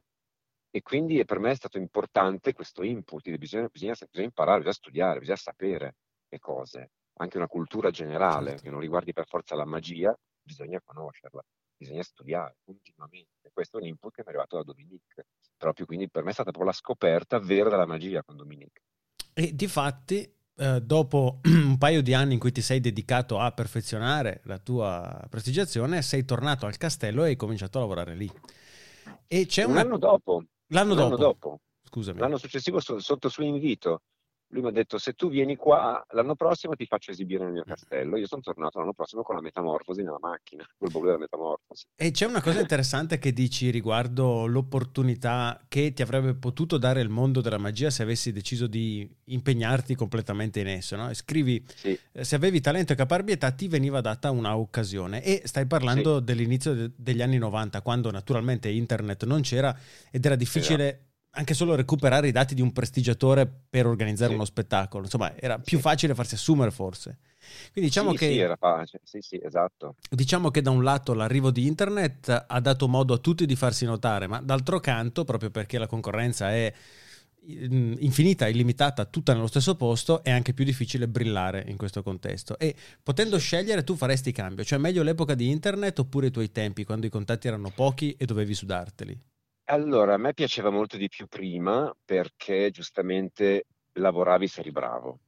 e 0.76 0.82
quindi 0.82 1.24
per 1.24 1.38
me 1.38 1.52
è 1.52 1.54
stato 1.54 1.78
importante 1.78 2.52
questo 2.52 2.82
input, 2.82 3.22
bisogna, 3.36 3.68
bisogna, 3.70 3.94
bisogna 3.94 4.24
imparare, 4.24 4.56
bisogna 4.56 4.74
studiare, 4.74 5.18
bisogna 5.20 5.36
sapere 5.36 5.94
le 6.28 6.38
cose, 6.40 6.90
anche 7.18 7.36
una 7.36 7.46
cultura 7.46 7.90
generale 7.90 8.48
certo. 8.48 8.64
che 8.64 8.70
non 8.70 8.80
riguardi 8.80 9.12
per 9.12 9.24
forza 9.28 9.54
la 9.54 9.64
magia, 9.64 10.12
bisogna 10.42 10.80
conoscerla, 10.84 11.44
bisogna 11.76 12.02
studiare 12.02 12.56
continuamente. 12.64 13.52
Questo 13.52 13.78
è 13.78 13.82
un 13.82 13.86
input 13.86 14.14
che 14.14 14.22
mi 14.22 14.26
è 14.26 14.30
arrivato 14.30 14.56
da 14.56 14.64
Dominique, 14.64 15.26
proprio 15.56 15.86
quindi 15.86 16.10
per 16.10 16.24
me 16.24 16.30
è 16.30 16.32
stata 16.32 16.50
proprio 16.50 16.72
la 16.72 16.76
scoperta 16.76 17.38
vera 17.38 17.68
della 17.68 17.86
magia 17.86 18.24
con 18.24 18.34
Dominique. 18.34 18.82
E 19.32 19.54
di 19.54 19.68
fatti 19.68 20.28
eh, 20.56 20.80
dopo 20.80 21.38
un 21.46 21.78
paio 21.78 22.02
di 22.02 22.14
anni 22.14 22.32
in 22.32 22.40
cui 22.40 22.50
ti 22.50 22.62
sei 22.62 22.80
dedicato 22.80 23.38
a 23.38 23.52
perfezionare 23.52 24.40
la 24.46 24.58
tua 24.58 25.24
prestigiazione, 25.30 26.02
sei 26.02 26.24
tornato 26.24 26.66
al 26.66 26.78
castello 26.78 27.22
e 27.22 27.28
hai 27.28 27.36
cominciato 27.36 27.78
a 27.78 27.82
lavorare 27.82 28.16
lì. 28.16 28.28
E 29.28 29.46
c'è 29.46 29.62
un 29.62 29.70
una... 29.70 29.82
anno 29.82 29.98
dopo. 29.98 30.42
L'anno, 30.68 30.94
L'anno 30.94 31.16
dopo. 31.16 31.22
dopo. 31.22 31.60
Scusami. 31.82 32.18
L'anno 32.18 32.38
successivo 32.38 32.80
sotto 32.80 33.28
suo 33.28 33.44
invito 33.44 34.02
lui 34.48 34.62
mi 34.62 34.68
ha 34.68 34.72
detto 34.72 34.98
se 34.98 35.14
tu 35.14 35.28
vieni 35.28 35.56
qua 35.56 36.04
l'anno 36.10 36.34
prossimo 36.36 36.74
ti 36.74 36.86
faccio 36.86 37.10
esibire 37.10 37.44
nel 37.44 37.52
mio 37.52 37.64
castello. 37.64 38.16
Io 38.16 38.26
sono 38.26 38.40
tornato 38.40 38.78
l'anno 38.78 38.92
prossimo 38.92 39.22
con 39.22 39.34
la 39.34 39.40
metamorfosi 39.40 40.02
nella 40.02 40.18
macchina, 40.20 40.64
col 40.78 40.90
baule 40.90 41.06
della 41.08 41.18
metamorfosi. 41.18 41.86
E 41.96 42.10
c'è 42.10 42.26
una 42.26 42.40
cosa 42.40 42.60
interessante 42.60 43.18
che 43.18 43.32
dici 43.32 43.70
riguardo 43.70 44.46
l'opportunità 44.46 45.60
che 45.68 45.92
ti 45.92 46.02
avrebbe 46.02 46.34
potuto 46.34 46.78
dare 46.78 47.00
il 47.00 47.08
mondo 47.08 47.40
della 47.40 47.58
magia 47.58 47.90
se 47.90 48.02
avessi 48.02 48.32
deciso 48.32 48.66
di 48.66 49.08
impegnarti 49.24 49.94
completamente 49.94 50.60
in 50.60 50.68
esso. 50.68 50.96
No? 50.96 51.12
scrivi, 51.14 51.64
sì. 51.66 51.98
Eh, 52.12 52.24
se 52.24 52.36
avevi 52.36 52.60
talento 52.60 52.92
e 52.92 52.96
caparbietà 52.96 53.50
ti 53.50 53.68
veniva 53.68 54.00
data 54.00 54.30
una 54.30 54.56
occasione 54.56 55.22
e 55.22 55.42
stai 55.44 55.66
parlando 55.66 56.18
sì. 56.18 56.24
dell'inizio 56.24 56.74
de- 56.74 56.90
degli 56.96 57.22
anni 57.22 57.38
90, 57.38 57.82
quando 57.82 58.10
naturalmente 58.10 58.68
internet 58.68 59.24
non 59.24 59.40
c'era 59.40 59.76
ed 60.10 60.24
era 60.24 60.36
difficile... 60.36 60.88
Esatto 60.88 61.12
anche 61.34 61.54
solo 61.54 61.74
recuperare 61.74 62.28
i 62.28 62.32
dati 62.32 62.54
di 62.54 62.60
un 62.60 62.72
prestigiatore 62.72 63.50
per 63.68 63.86
organizzare 63.86 64.30
sì. 64.30 64.36
uno 64.36 64.44
spettacolo. 64.44 65.04
Insomma, 65.04 65.36
era 65.36 65.58
più 65.58 65.78
facile 65.78 66.14
farsi 66.14 66.34
assumere 66.34 66.70
forse. 66.70 67.18
Quindi 67.72 67.90
diciamo 67.90 68.12
sì, 68.12 68.16
che... 68.16 68.26
Sì, 68.28 68.38
era 68.38 68.56
facile. 68.56 69.02
Sì, 69.04 69.20
sì, 69.20 69.40
esatto. 69.42 69.96
Diciamo 70.08 70.50
che 70.50 70.62
da 70.62 70.70
un 70.70 70.82
lato 70.82 71.12
l'arrivo 71.12 71.50
di 71.50 71.66
internet 71.66 72.44
ha 72.46 72.60
dato 72.60 72.88
modo 72.88 73.14
a 73.14 73.18
tutti 73.18 73.46
di 73.46 73.56
farsi 73.56 73.84
notare, 73.84 74.26
ma 74.26 74.40
d'altro 74.40 74.80
canto, 74.80 75.24
proprio 75.24 75.50
perché 75.50 75.78
la 75.78 75.86
concorrenza 75.86 76.52
è 76.52 76.72
mm, 77.50 77.94
infinita, 77.98 78.46
illimitata, 78.46 79.04
tutta 79.04 79.34
nello 79.34 79.48
stesso 79.48 79.74
posto, 79.74 80.22
è 80.22 80.30
anche 80.30 80.54
più 80.54 80.64
difficile 80.64 81.08
brillare 81.08 81.64
in 81.66 81.76
questo 81.76 82.02
contesto. 82.02 82.56
E 82.58 82.74
potendo 83.02 83.38
scegliere, 83.38 83.82
tu 83.82 83.96
faresti 83.96 84.30
cambio. 84.30 84.64
Cioè, 84.64 84.78
meglio 84.78 85.02
l'epoca 85.02 85.34
di 85.34 85.50
internet 85.50 85.98
oppure 85.98 86.28
i 86.28 86.30
tuoi 86.30 86.52
tempi, 86.52 86.84
quando 86.84 87.06
i 87.06 87.10
contatti 87.10 87.48
erano 87.48 87.70
pochi 87.74 88.14
e 88.16 88.24
dovevi 88.24 88.54
sudarteli? 88.54 89.32
Allora, 89.66 90.14
a 90.14 90.18
me 90.18 90.34
piaceva 90.34 90.68
molto 90.68 90.96
di 90.98 91.08
più 91.08 91.26
prima 91.26 91.94
perché 92.04 92.70
giustamente 92.70 93.66
lavoravi 93.92 94.46
se 94.46 94.60
eri 94.60 94.70
bravo 94.70 95.20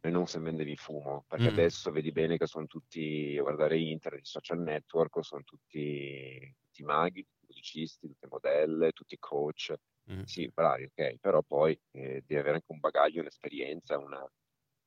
e 0.00 0.10
non 0.10 0.26
se 0.26 0.38
vendevi 0.38 0.76
fumo, 0.76 1.24
perché 1.26 1.50
mm. 1.50 1.52
adesso 1.52 1.90
vedi 1.90 2.12
bene 2.12 2.38
che 2.38 2.46
sono 2.46 2.66
tutti 2.66 3.36
a 3.38 3.42
guardare 3.42 3.78
internet, 3.78 4.22
i 4.22 4.26
social 4.26 4.60
network, 4.60 5.22
sono 5.24 5.42
tutti, 5.42 6.54
tutti 6.62 6.82
maghi, 6.84 7.22
tutti 7.22 7.46
musicisti, 7.48 8.06
tutte 8.06 8.28
modelle, 8.30 8.92
tutti 8.92 9.18
coach. 9.18 9.74
Mm. 10.10 10.22
Sì, 10.22 10.48
bravi, 10.52 10.84
ok, 10.84 11.16
però 11.20 11.42
poi 11.42 11.78
eh, 11.90 12.22
devi 12.26 12.36
avere 12.36 12.54
anche 12.54 12.72
un 12.72 12.78
bagaglio, 12.78 13.20
un'esperienza, 13.20 13.98
una, 13.98 14.24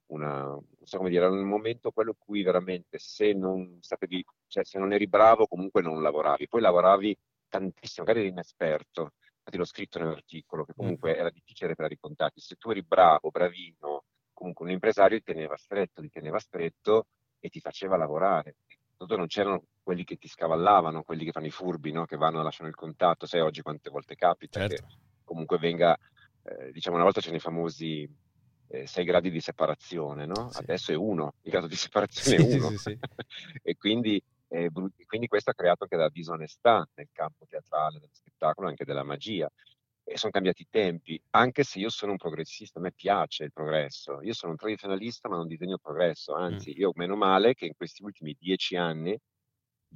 una, 0.07 0.43
non 0.45 0.65
so 0.81 0.97
come 0.97 1.09
dire, 1.09 1.25
era 1.25 1.33
un 1.33 1.47
momento 1.47 1.91
quello 1.91 2.11
in 2.11 2.17
cui 2.17 2.41
veramente 2.41 2.97
se 2.99 3.33
non 3.33 3.77
sapevi, 3.81 4.25
cioè 4.47 4.63
se 4.63 4.79
non 4.79 4.93
eri 4.93 5.07
bravo 5.07 5.45
comunque 5.45 5.81
non 5.81 6.01
lavoravi, 6.01 6.47
poi 6.47 6.61
lavoravi 6.61 7.17
tantissimo, 7.53 8.05
magari 8.05 8.25
eri 8.25 8.33
inesperto, 8.33 9.11
infatti 9.37 9.57
l'ho 9.57 9.65
scritto 9.65 9.99
nell'articolo, 9.99 10.65
che 10.65 10.73
comunque 10.73 11.13
mm. 11.13 11.19
era 11.19 11.29
difficile 11.29 11.75
per 11.75 11.91
i 11.91 11.99
contatti, 11.99 12.41
se 12.41 12.55
tu 12.55 12.71
eri 12.71 12.81
bravo, 12.81 13.29
bravino, 13.29 14.05
comunque 14.33 14.65
un 14.65 14.71
impresario 14.71 15.17
ti 15.19 15.23
teneva 15.23 15.55
stretto, 15.55 16.01
ti 16.01 16.09
teneva 16.09 16.39
stretto 16.39 17.05
e 17.39 17.49
ti 17.49 17.59
faceva 17.59 17.95
lavorare. 17.95 18.55
Soprattutto 18.89 19.17
non 19.17 19.27
c'erano 19.27 19.63
quelli 19.83 20.03
che 20.03 20.15
ti 20.15 20.27
scavallavano, 20.27 21.03
quelli 21.03 21.25
che 21.25 21.31
fanno 21.31 21.45
i 21.45 21.51
furbi, 21.51 21.91
no? 21.91 22.05
che 22.05 22.15
vanno 22.15 22.39
e 22.39 22.43
lasciano 22.43 22.69
il 22.69 22.75
contatto, 22.75 23.27
sai 23.27 23.41
oggi 23.41 23.61
quante 23.61 23.89
volte 23.89 24.15
capita 24.15 24.67
certo. 24.67 24.87
che 24.87 24.95
comunque 25.23 25.57
venga, 25.57 25.95
eh, 26.43 26.71
diciamo 26.71 26.95
una 26.95 27.05
volta 27.05 27.19
c'erano 27.19 27.37
i 27.37 27.41
famosi 27.41 28.09
eh, 28.67 28.87
sei 28.87 29.05
gradi 29.05 29.29
di 29.29 29.41
separazione, 29.41 30.25
no? 30.25 30.49
Sì. 30.51 30.59
Adesso 30.59 30.91
è 30.91 30.95
uno, 30.95 31.35
il 31.41 31.51
grado 31.51 31.67
di 31.67 31.75
separazione 31.77 32.37
sì, 32.37 32.57
è 32.57 32.59
uno. 32.59 32.77
Sì, 32.77 32.97
e 33.61 33.75
quindi 33.75 34.21
e 34.53 34.69
quindi 35.07 35.25
questo 35.27 35.49
ha 35.49 35.55
creato 35.55 35.83
anche 35.83 35.95
della 35.95 36.09
disonestà 36.09 36.87
nel 36.93 37.09
campo 37.11 37.45
teatrale, 37.47 37.97
dello 37.99 38.13
spettacolo, 38.13 38.67
anche 38.67 38.85
della 38.85 39.03
magia. 39.03 39.49
E 40.03 40.15
sono 40.17 40.31
cambiati 40.31 40.61
i 40.61 40.67
tempi, 40.69 41.19
anche 41.31 41.63
se 41.63 41.79
io 41.79 41.89
sono 41.89 42.11
un 42.11 42.17
progressista, 42.17 42.77
a 42.77 42.81
me 42.83 42.91
piace 42.91 43.45
il 43.45 43.51
progresso. 43.51 44.21
Io 44.21 44.33
sono 44.33 44.51
un 44.51 44.57
tradizionalista, 44.57 45.27
ma 45.27 45.37
non 45.37 45.47
disegno 45.47 45.79
progresso, 45.79 46.35
anzi, 46.35 46.69
mm. 46.69 46.79
io 46.79 46.91
meno 46.93 47.15
male 47.15 47.55
che 47.55 47.65
in 47.65 47.73
questi 47.75 48.03
ultimi 48.03 48.35
dieci 48.39 48.75
anni, 48.75 49.17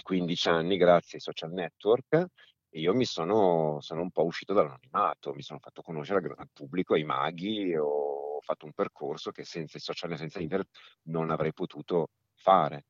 15 0.02 0.50
anni, 0.50 0.78
grazie 0.78 1.18
ai 1.18 1.22
social 1.22 1.52
network, 1.52 2.26
io 2.72 2.94
mi 2.96 3.06
sono, 3.06 3.78
sono 3.82 4.02
un 4.02 4.12
po' 4.12 4.26
uscito 4.26 4.54
dall'anonimato, 4.54 5.34
mi 5.34 5.44
sono 5.44 5.60
fatto 5.60 5.84
conoscere 5.84 6.34
al 6.36 6.50
pubblico, 6.52 6.96
ai 6.96 7.04
maghi, 7.04 7.76
ho 7.76 8.40
fatto 8.42 8.66
un 8.66 8.74
percorso 8.74 9.30
che 9.30 9.44
senza 9.44 9.78
i 9.78 9.82
social 9.82 10.18
senza 10.18 10.40
internet 10.40 10.70
non 11.04 11.30
avrei 11.30 11.54
potuto 11.54 12.10
fare. 12.34 12.86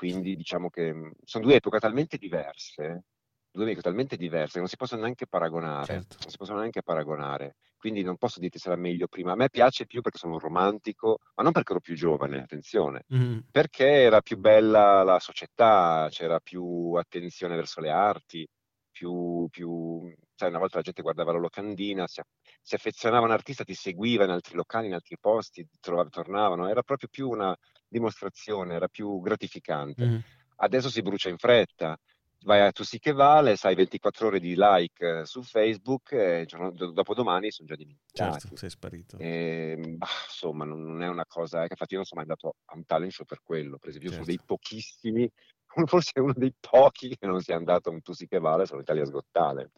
Quindi 0.00 0.34
diciamo 0.34 0.70
che 0.70 0.94
mhmm, 0.94 1.10
sono 1.24 1.44
due 1.44 1.56
epoche 1.56 1.78
talmente 1.78 2.16
diverse, 2.16 3.04
due 3.50 3.64
epoche 3.64 3.82
talmente 3.82 4.16
diverse 4.16 4.54
che 4.54 4.58
non 4.60 4.68
si 4.68 4.76
possono 4.76 5.02
neanche 5.02 5.26
paragonare, 5.26 5.84
certo. 5.84 6.16
non 6.20 6.30
si 6.30 6.38
possono 6.38 6.60
neanche 6.60 6.82
paragonare. 6.82 7.56
Quindi 7.76 8.02
non 8.02 8.16
posso 8.16 8.40
dirti 8.40 8.58
se 8.58 8.70
era 8.70 8.80
meglio 8.80 9.08
prima. 9.08 9.32
A 9.32 9.36
me 9.36 9.50
piace 9.50 9.84
più 9.84 10.00
perché 10.00 10.16
sono 10.16 10.32
un 10.32 10.38
romantico, 10.38 11.18
ma 11.34 11.42
non 11.42 11.52
perché 11.52 11.72
ero 11.72 11.80
più 11.82 11.94
giovane, 11.94 12.40
attenzione, 12.40 13.04
mm. 13.14 13.38
perché 13.50 13.84
era 13.84 14.22
più 14.22 14.38
bella 14.38 15.02
la 15.02 15.18
società, 15.18 16.08
c'era 16.08 16.40
più 16.40 16.94
attenzione 16.94 17.56
verso 17.56 17.82
le 17.82 17.90
arti, 17.90 18.48
più, 18.90 19.48
più 19.50 20.10
sai, 20.34 20.48
una 20.48 20.58
volta 20.58 20.78
la 20.78 20.82
gente 20.82 21.02
guardava 21.02 21.32
la 21.32 21.38
locandina, 21.38 22.06
si, 22.06 22.22
si 22.62 22.74
affezionava 22.74 23.24
a 23.24 23.28
un 23.28 23.34
artista, 23.34 23.64
ti 23.64 23.74
seguiva 23.74 24.24
in 24.24 24.30
altri 24.30 24.54
locali, 24.54 24.86
in 24.86 24.94
altri 24.94 25.18
posti, 25.20 25.66
trovava, 25.78 26.08
tornavano, 26.08 26.68
era 26.68 26.82
proprio 26.82 27.08
più 27.10 27.28
una 27.28 27.54
dimostrazione, 27.90 28.74
era 28.74 28.88
più 28.88 29.20
gratificante. 29.20 30.06
Mm. 30.06 30.18
Adesso 30.56 30.88
si 30.88 31.02
brucia 31.02 31.28
in 31.28 31.38
fretta, 31.38 31.98
vai 32.44 32.60
a 32.60 32.72
Tu 32.72 32.84
sì 32.84 32.98
che 32.98 33.12
vale, 33.12 33.56
sai 33.56 33.74
24 33.74 34.28
ore 34.28 34.40
di 34.40 34.54
like 34.56 35.24
su 35.24 35.42
Facebook 35.42 36.12
e 36.12 36.44
giorno, 36.46 36.70
dopo 36.70 37.14
domani 37.14 37.50
sono 37.50 37.68
già 37.68 37.76
dimenticati. 37.76 38.40
Certo, 38.40 38.56
sei 38.56 38.70
sparito. 38.70 39.18
E, 39.18 39.76
bah, 39.96 40.06
insomma, 40.26 40.64
non, 40.64 40.82
non, 40.82 41.02
è 41.02 41.08
una 41.08 41.26
cosa, 41.26 41.58
eh, 41.58 41.66
che 41.66 41.72
infatti 41.72 41.92
io 41.92 41.98
non 41.98 42.06
sono 42.06 42.20
mai 42.20 42.30
andato 42.30 42.56
a 42.66 42.76
un 42.76 42.84
talent 42.84 43.12
show 43.12 43.26
per 43.26 43.40
quello, 43.42 43.78
per 43.78 43.90
esempio 43.90 44.10
certo. 44.10 44.24
sono 44.24 44.36
dei 44.36 44.46
pochissimi, 44.46 45.30
forse 45.86 46.20
uno 46.20 46.34
dei 46.34 46.54
pochi 46.58 47.16
che 47.16 47.26
non 47.26 47.40
sia 47.40 47.56
andato 47.56 47.90
a 47.90 47.92
un 47.92 48.02
Tu 48.02 48.12
sì 48.12 48.26
che 48.26 48.38
vale, 48.38 48.66
sono 48.66 48.80
Italia's 48.80 49.10
Got 49.10 49.26
Talent, 49.30 49.72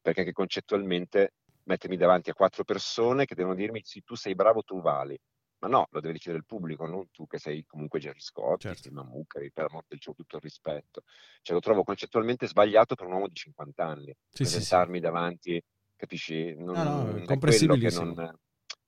perché 0.00 0.30
concettualmente 0.32 1.32
mettermi 1.64 1.96
davanti 1.96 2.30
a 2.30 2.34
quattro 2.34 2.64
persone 2.64 3.24
che 3.24 3.34
devono 3.34 3.54
dirmi 3.54 3.80
sì, 3.82 4.02
tu 4.02 4.14
sei 4.14 4.34
bravo, 4.34 4.62
tu 4.62 4.80
vali. 4.80 5.18
Ma 5.64 5.70
no, 5.70 5.88
lo 5.92 6.00
deve 6.00 6.12
decidere 6.12 6.40
il 6.40 6.44
pubblico, 6.44 6.84
non 6.84 7.10
tu 7.10 7.26
che 7.26 7.38
sei 7.38 7.64
comunque 7.64 7.98
Gerry 7.98 8.20
Scotti, 8.20 8.66
certo. 8.66 8.90
Mamucari, 8.92 9.50
per 9.50 9.64
amor 9.70 9.84
del 9.88 9.98
ciò 9.98 10.12
tutto 10.12 10.36
il 10.36 10.42
rispetto. 10.42 11.04
Cioè 11.40 11.54
lo 11.54 11.62
trovo 11.62 11.84
concettualmente 11.84 12.46
sbagliato 12.46 12.94
per 12.94 13.06
un 13.06 13.12
uomo 13.12 13.28
di 13.28 13.34
50 13.34 13.82
anni. 13.82 14.14
Sì, 14.28 14.42
presentarmi 14.42 14.98
sì, 14.98 14.98
sì. 14.98 15.00
davanti, 15.00 15.64
capisci? 15.96 16.54
Non, 16.54 16.74
no, 16.74 16.82
no, 16.82 17.16
è, 17.16 17.38
quello 17.38 17.76
che 17.76 17.90
non, 17.90 18.38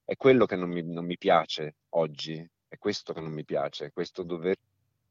è 0.04 0.16
quello 0.16 0.44
che 0.44 0.56
non 0.56 0.68
mi, 0.68 0.82
non 0.82 1.06
mi 1.06 1.16
piace 1.16 1.76
oggi, 1.94 2.46
è 2.68 2.76
questo 2.76 3.14
che 3.14 3.22
non 3.22 3.32
mi 3.32 3.44
piace, 3.46 3.86
è 3.86 3.92
questo 3.92 4.22
dove, 4.22 4.56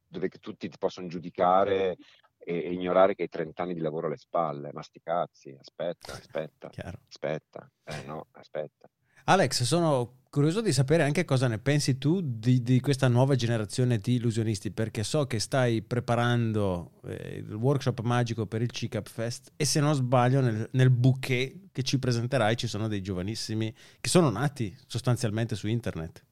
dove 0.07 0.29
tutti 0.29 0.69
ti 0.69 0.77
possono 0.77 1.07
giudicare 1.07 1.98
e, 2.38 2.57
e, 2.57 2.74
ignorare 2.74 3.15
che 3.15 3.24
hai 3.24 3.29
30 3.29 3.63
anni 3.63 3.74
di 3.74 3.81
lavoro 3.81 4.05
alle 4.05 4.17
spalle. 4.17 4.72
Ma 4.72 4.84
sti 4.84 5.01
cazzi, 5.01 5.57
aspetta, 5.60 6.13
aspetta, 6.13 6.69
Chiaro. 6.69 7.00
aspetta, 7.07 7.67
eh 7.86 8.03
no, 8.03 8.27
aspetta. 8.34 8.88
Alex, 9.27 9.63
sono 9.63 10.17
curioso 10.29 10.62
di 10.62 10.72
sapere 10.72 11.01
anche 11.01 11.25
cosa 11.25 11.48
ne 11.48 11.58
pensi 11.58 11.98
tu 11.98 12.20
di, 12.22 12.62
di 12.62 12.79
questa 12.79 13.08
nuova 13.08 13.34
generazione 13.34 13.98
di 13.98 14.15
illusionisti, 14.15 14.70
perché 14.70 15.03
so 15.03 15.25
che 15.25 15.39
stai 15.39 15.82
preparando 15.82 17.00
eh, 17.08 17.38
il 17.38 17.53
workshop 17.53 18.01
magico 18.01 18.46
per 18.46 18.62
il 18.62 18.70
CICAP 18.70 19.10
Fest 19.10 19.51
e 19.55 19.65
se 19.65 19.79
non 19.79 19.96
sbaglio 19.96 20.41
nel, 20.41 20.70
nel 20.74 20.89
bouquet 20.91 21.72
che 21.72 21.82
ci 21.82 21.98
presenterai 21.98 22.55
ci 22.55 22.67
sono 22.67 22.88
dei 22.88 23.01
giovanissimi 23.01 23.74
che 24.00 24.10
sono 24.10 24.29
nati 24.29 24.75
sostanzialmente 24.86 25.55
su 25.55 25.67
internet. 25.67 26.25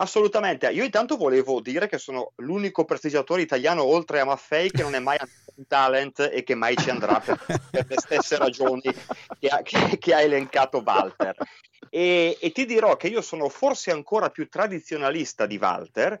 Assolutamente. 0.00 0.68
Io 0.68 0.84
intanto 0.84 1.16
volevo 1.16 1.60
dire 1.60 1.88
che 1.88 1.98
sono 1.98 2.32
l'unico 2.36 2.84
prestigiatore 2.84 3.42
italiano 3.42 3.82
oltre 3.82 4.20
a 4.20 4.24
Maffei 4.24 4.70
che 4.70 4.82
non 4.82 4.94
è 4.94 5.00
mai 5.00 5.16
andato 5.18 5.52
in 5.56 5.66
talent 5.66 6.30
e 6.32 6.44
che 6.44 6.54
mai 6.54 6.76
ci 6.76 6.88
andrà 6.88 7.18
per, 7.18 7.36
per 7.70 7.86
le 7.88 7.96
stesse 7.98 8.36
ragioni 8.38 8.82
che 9.40 9.48
ha, 9.48 9.60
che, 9.62 9.98
che 9.98 10.14
ha 10.14 10.20
elencato 10.20 10.82
Walter. 10.84 11.34
E, 11.90 12.38
e, 12.40 12.52
ti 12.52 12.64
dirò 12.64 12.96
che 12.96 13.08
io 13.08 13.20
sono 13.22 13.48
forse 13.48 13.90
ancora 13.90 14.30
più 14.30 14.48
tradizionalista 14.48 15.46
di 15.46 15.56
Walter, 15.56 16.16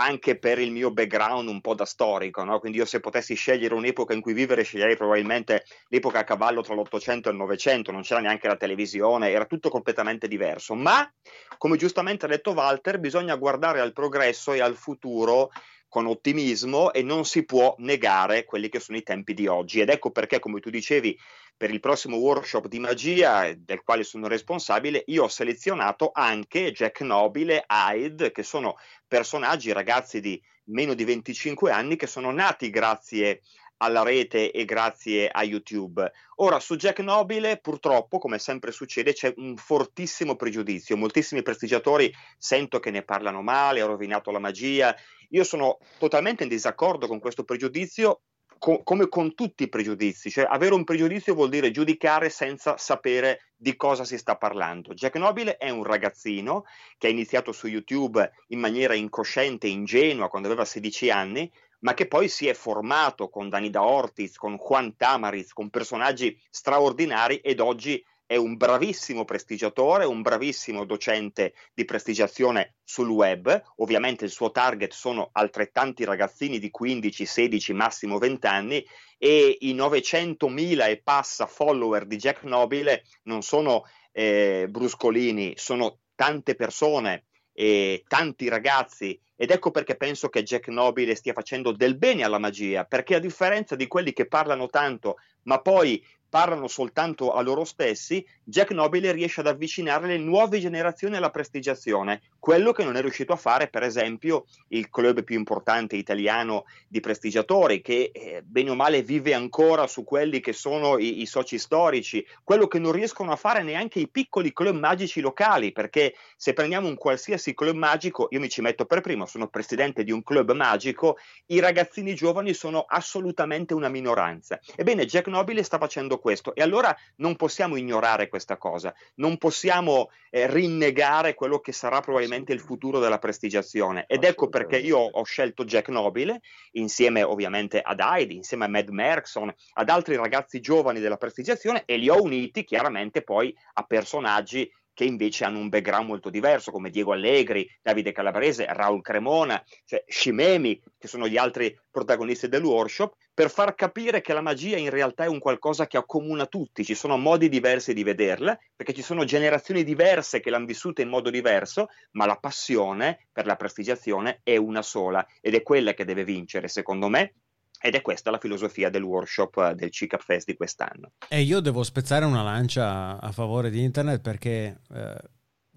anche 0.00 0.38
per 0.38 0.58
il 0.58 0.70
mio 0.70 0.90
background 0.90 1.48
un 1.48 1.60
po' 1.60 1.74
da 1.74 1.84
storico, 1.84 2.42
no? 2.44 2.58
quindi 2.58 2.78
io 2.78 2.84
se 2.84 3.00
potessi 3.00 3.34
scegliere 3.34 3.74
un'epoca 3.74 4.14
in 4.14 4.20
cui 4.20 4.32
vivere 4.32 4.62
sceglierei 4.62 4.96
probabilmente 4.96 5.64
l'epoca 5.88 6.20
a 6.20 6.24
cavallo 6.24 6.62
tra 6.62 6.74
l'Ottocento 6.74 7.28
e 7.28 7.32
il 7.32 7.38
Novecento, 7.38 7.92
non 7.92 8.02
c'era 8.02 8.20
neanche 8.20 8.48
la 8.48 8.56
televisione, 8.56 9.30
era 9.30 9.46
tutto 9.46 9.68
completamente 9.68 10.28
diverso, 10.28 10.74
ma 10.74 11.10
come 11.58 11.76
giustamente 11.76 12.24
ha 12.24 12.28
detto 12.28 12.52
Walter, 12.52 12.98
bisogna 12.98 13.36
guardare 13.36 13.80
al 13.80 13.92
progresso 13.92 14.52
e 14.52 14.60
al 14.60 14.76
futuro 14.76 15.50
con 15.90 16.06
ottimismo 16.06 16.92
e 16.92 17.02
non 17.02 17.24
si 17.24 17.44
può 17.44 17.74
negare 17.78 18.44
quelli 18.44 18.68
che 18.68 18.78
sono 18.78 18.96
i 18.96 19.02
tempi 19.02 19.34
di 19.34 19.48
oggi. 19.48 19.80
Ed 19.80 19.90
ecco 19.90 20.12
perché, 20.12 20.38
come 20.38 20.60
tu 20.60 20.70
dicevi, 20.70 21.18
per 21.60 21.70
il 21.70 21.80
prossimo 21.80 22.16
workshop 22.16 22.68
di 22.68 22.78
magia, 22.78 23.52
del 23.54 23.82
quale 23.82 24.02
sono 24.02 24.28
responsabile, 24.28 25.02
io 25.08 25.24
ho 25.24 25.28
selezionato 25.28 26.10
anche 26.10 26.72
Jack 26.72 27.02
Nobile, 27.02 27.66
Hyde, 27.68 28.32
che 28.32 28.42
sono 28.42 28.76
personaggi, 29.06 29.70
ragazzi 29.70 30.20
di 30.20 30.42
meno 30.70 30.94
di 30.94 31.04
25 31.04 31.70
anni, 31.70 31.96
che 31.96 32.06
sono 32.06 32.30
nati 32.30 32.70
grazie 32.70 33.42
alla 33.76 34.02
rete 34.02 34.52
e 34.52 34.64
grazie 34.64 35.28
a 35.28 35.42
YouTube. 35.42 36.10
Ora, 36.36 36.58
su 36.60 36.76
Jack 36.76 37.00
Nobile, 37.00 37.58
purtroppo, 37.58 38.16
come 38.16 38.38
sempre 38.38 38.72
succede, 38.72 39.12
c'è 39.12 39.30
un 39.36 39.54
fortissimo 39.58 40.36
pregiudizio. 40.36 40.96
Moltissimi 40.96 41.42
prestigiatori 41.42 42.10
sento 42.38 42.80
che 42.80 42.90
ne 42.90 43.02
parlano 43.02 43.42
male, 43.42 43.82
ha 43.82 43.86
rovinato 43.86 44.30
la 44.30 44.38
magia. 44.38 44.96
Io 45.28 45.44
sono 45.44 45.76
totalmente 45.98 46.42
in 46.42 46.48
disaccordo 46.48 47.06
con 47.06 47.20
questo 47.20 47.44
pregiudizio, 47.44 48.22
co- 48.60 48.82
come 48.84 49.08
con 49.08 49.34
tutti 49.34 49.64
i 49.64 49.68
pregiudizi. 49.68 50.30
Cioè, 50.30 50.46
avere 50.48 50.74
un 50.74 50.84
pregiudizio 50.84 51.34
vuol 51.34 51.48
dire 51.48 51.72
giudicare 51.72 52.28
senza 52.28 52.76
sapere 52.76 53.52
di 53.56 53.74
cosa 53.74 54.04
si 54.04 54.16
sta 54.18 54.36
parlando. 54.36 54.94
Jack 54.94 55.16
Nobile 55.16 55.56
è 55.56 55.70
un 55.70 55.82
ragazzino 55.82 56.64
che 56.98 57.08
ha 57.08 57.10
iniziato 57.10 57.50
su 57.50 57.66
YouTube 57.66 58.30
in 58.48 58.60
maniera 58.60 58.94
incosciente, 58.94 59.66
ingenua, 59.66 60.28
quando 60.28 60.46
aveva 60.46 60.64
16 60.64 61.10
anni, 61.10 61.50
ma 61.80 61.94
che 61.94 62.06
poi 62.06 62.28
si 62.28 62.46
è 62.46 62.54
formato 62.54 63.30
con 63.30 63.48
Danida 63.48 63.82
Ortiz, 63.82 64.36
con 64.36 64.56
Juan 64.56 64.94
Tamariz, 64.94 65.52
con 65.52 65.70
personaggi 65.70 66.38
straordinari 66.50 67.38
ed 67.38 67.60
oggi 67.60 68.04
è 68.30 68.36
un 68.36 68.56
bravissimo 68.56 69.24
prestigiatore, 69.24 70.04
un 70.04 70.22
bravissimo 70.22 70.84
docente 70.84 71.52
di 71.74 71.84
prestigiazione 71.84 72.76
sul 72.84 73.08
web. 73.08 73.60
Ovviamente 73.78 74.24
il 74.24 74.30
suo 74.30 74.52
target 74.52 74.92
sono 74.92 75.30
altrettanti 75.32 76.04
ragazzini 76.04 76.60
di 76.60 76.70
15, 76.70 77.26
16, 77.26 77.72
massimo 77.72 78.18
20 78.18 78.46
anni 78.46 78.86
e 79.18 79.56
i 79.62 79.74
900.000 79.74 80.90
e 80.90 81.00
passa 81.02 81.46
follower 81.46 82.06
di 82.06 82.14
Jack 82.18 82.44
Nobile 82.44 83.02
non 83.24 83.42
sono 83.42 83.82
eh, 84.12 84.68
bruscolini, 84.70 85.54
sono 85.56 85.98
tante 86.14 86.54
persone 86.54 87.24
e 87.52 88.04
tanti 88.06 88.48
ragazzi 88.48 89.20
ed 89.34 89.50
ecco 89.50 89.72
perché 89.72 89.96
penso 89.96 90.28
che 90.28 90.44
Jack 90.44 90.68
Nobile 90.68 91.16
stia 91.16 91.32
facendo 91.32 91.72
del 91.72 91.96
bene 91.96 92.22
alla 92.22 92.38
magia, 92.38 92.84
perché 92.84 93.16
a 93.16 93.18
differenza 93.18 93.74
di 93.74 93.88
quelli 93.88 94.12
che 94.12 94.28
parlano 94.28 94.68
tanto 94.68 95.16
ma 95.44 95.60
poi 95.60 96.04
parlano 96.30 96.68
soltanto 96.68 97.32
a 97.32 97.42
loro 97.42 97.64
stessi, 97.64 98.24
Jack 98.44 98.70
Nobile 98.70 99.12
riesce 99.12 99.40
ad 99.40 99.48
avvicinare 99.48 100.06
le 100.06 100.16
nuove 100.16 100.60
generazioni 100.60 101.16
alla 101.16 101.30
prestigiazione, 101.30 102.22
quello 102.38 102.72
che 102.72 102.84
non 102.84 102.96
è 102.96 103.00
riuscito 103.00 103.32
a 103.32 103.36
fare 103.36 103.68
per 103.68 103.82
esempio 103.82 104.46
il 104.68 104.88
club 104.88 105.24
più 105.24 105.36
importante 105.36 105.96
italiano 105.96 106.64
di 106.88 107.00
prestigiatori, 107.00 107.82
che 107.82 108.10
eh, 108.12 108.42
bene 108.44 108.70
o 108.70 108.74
male 108.74 109.02
vive 109.02 109.34
ancora 109.34 109.88
su 109.88 110.04
quelli 110.04 110.40
che 110.40 110.52
sono 110.52 110.98
i, 110.98 111.20
i 111.20 111.26
soci 111.26 111.58
storici, 111.58 112.24
quello 112.44 112.68
che 112.68 112.78
non 112.78 112.92
riescono 112.92 113.32
a 113.32 113.36
fare 113.36 113.62
neanche 113.62 113.98
i 113.98 114.08
piccoli 114.08 114.52
club 114.52 114.76
magici 114.76 115.20
locali, 115.20 115.72
perché 115.72 116.14
se 116.36 116.52
prendiamo 116.52 116.86
un 116.86 116.94
qualsiasi 116.94 117.54
club 117.54 117.74
magico, 117.74 118.28
io 118.30 118.38
mi 118.38 118.48
ci 118.48 118.60
metto 118.60 118.84
per 118.84 119.00
primo, 119.00 119.26
sono 119.26 119.48
presidente 119.48 120.04
di 120.04 120.12
un 120.12 120.22
club 120.22 120.52
magico, 120.52 121.18
i 121.46 121.58
ragazzini 121.58 122.14
giovani 122.14 122.54
sono 122.54 122.84
assolutamente 122.86 123.74
una 123.74 123.88
minoranza. 123.88 124.60
Ebbene, 124.76 125.06
Jack 125.06 125.26
Nobile 125.26 125.64
sta 125.64 125.78
facendo 125.78 126.18
questo. 126.20 126.54
E 126.54 126.62
allora 126.62 126.96
non 127.16 127.34
possiamo 127.34 127.76
ignorare 127.76 128.28
questa 128.28 128.56
cosa, 128.56 128.94
non 129.16 129.38
possiamo 129.38 130.10
eh, 130.30 130.46
rinnegare 130.46 131.34
quello 131.34 131.58
che 131.58 131.72
sarà 131.72 132.00
probabilmente 132.00 132.52
il 132.52 132.60
futuro 132.60 133.00
della 133.00 133.18
prestigiazione. 133.18 134.04
Ed 134.06 134.22
ecco 134.24 134.48
perché 134.48 134.78
io 134.78 134.98
ho 134.98 135.22
scelto 135.24 135.64
Jack 135.64 135.88
Nobile 135.88 136.40
insieme 136.72 137.22
ovviamente 137.22 137.80
ad 137.80 138.00
Heidi, 138.00 138.36
insieme 138.36 138.66
a 138.66 138.68
Mad 138.68 138.88
Merkson, 138.88 139.52
ad 139.74 139.88
altri 139.88 140.14
ragazzi 140.16 140.60
giovani 140.60 141.00
della 141.00 141.16
prestigiazione 141.16 141.82
e 141.84 141.96
li 141.96 142.08
ho 142.08 142.22
uniti 142.22 142.64
chiaramente 142.64 143.22
poi 143.22 143.54
a 143.74 143.82
personaggi 143.82 144.70
che 145.00 145.06
invece 145.06 145.46
hanno 145.46 145.60
un 145.60 145.70
background 145.70 146.06
molto 146.06 146.28
diverso, 146.28 146.70
come 146.70 146.90
Diego 146.90 147.12
Allegri, 147.12 147.66
Davide 147.80 148.12
Calabrese, 148.12 148.66
Raul 148.68 149.00
Cremona, 149.00 149.64
cioè 149.86 150.04
Scimemi, 150.06 150.78
che 150.98 151.08
sono 151.08 151.26
gli 151.26 151.38
altri 151.38 151.74
protagonisti 151.90 152.48
del 152.48 152.62
workshop, 152.62 153.14
per 153.32 153.48
far 153.48 153.74
capire 153.74 154.20
che 154.20 154.34
la 154.34 154.42
magia 154.42 154.76
in 154.76 154.90
realtà 154.90 155.24
è 155.24 155.28
un 155.28 155.38
qualcosa 155.38 155.86
che 155.86 155.96
accomuna 155.96 156.44
tutti, 156.44 156.84
ci 156.84 156.94
sono 156.94 157.16
modi 157.16 157.48
diversi 157.48 157.94
di 157.94 158.02
vederla, 158.02 158.58
perché 158.76 158.92
ci 158.92 159.00
sono 159.00 159.24
generazioni 159.24 159.84
diverse 159.84 160.38
che 160.38 160.50
l'hanno 160.50 160.66
vissuta 160.66 161.00
in 161.00 161.08
modo 161.08 161.30
diverso, 161.30 161.86
ma 162.10 162.26
la 162.26 162.36
passione 162.36 163.26
per 163.32 163.46
la 163.46 163.56
prestigiazione 163.56 164.40
è 164.42 164.56
una 164.56 164.82
sola 164.82 165.26
ed 165.40 165.54
è 165.54 165.62
quella 165.62 165.94
che 165.94 166.04
deve 166.04 166.24
vincere, 166.24 166.68
secondo 166.68 167.08
me, 167.08 167.36
ed 167.80 167.94
è 167.94 168.02
questa 168.02 168.30
la 168.30 168.38
filosofia 168.38 168.90
del 168.90 169.02
workshop 169.02 169.56
eh, 169.56 169.74
del 169.74 169.90
CICAP 169.90 170.22
Fest 170.22 170.46
di 170.46 170.54
quest'anno. 170.54 171.12
E 171.28 171.40
io 171.40 171.60
devo 171.60 171.82
spezzare 171.82 172.24
una 172.24 172.42
lancia 172.42 173.18
a 173.18 173.32
favore 173.32 173.70
di 173.70 173.82
internet 173.82 174.20
perché 174.20 174.80
eh, 174.92 175.16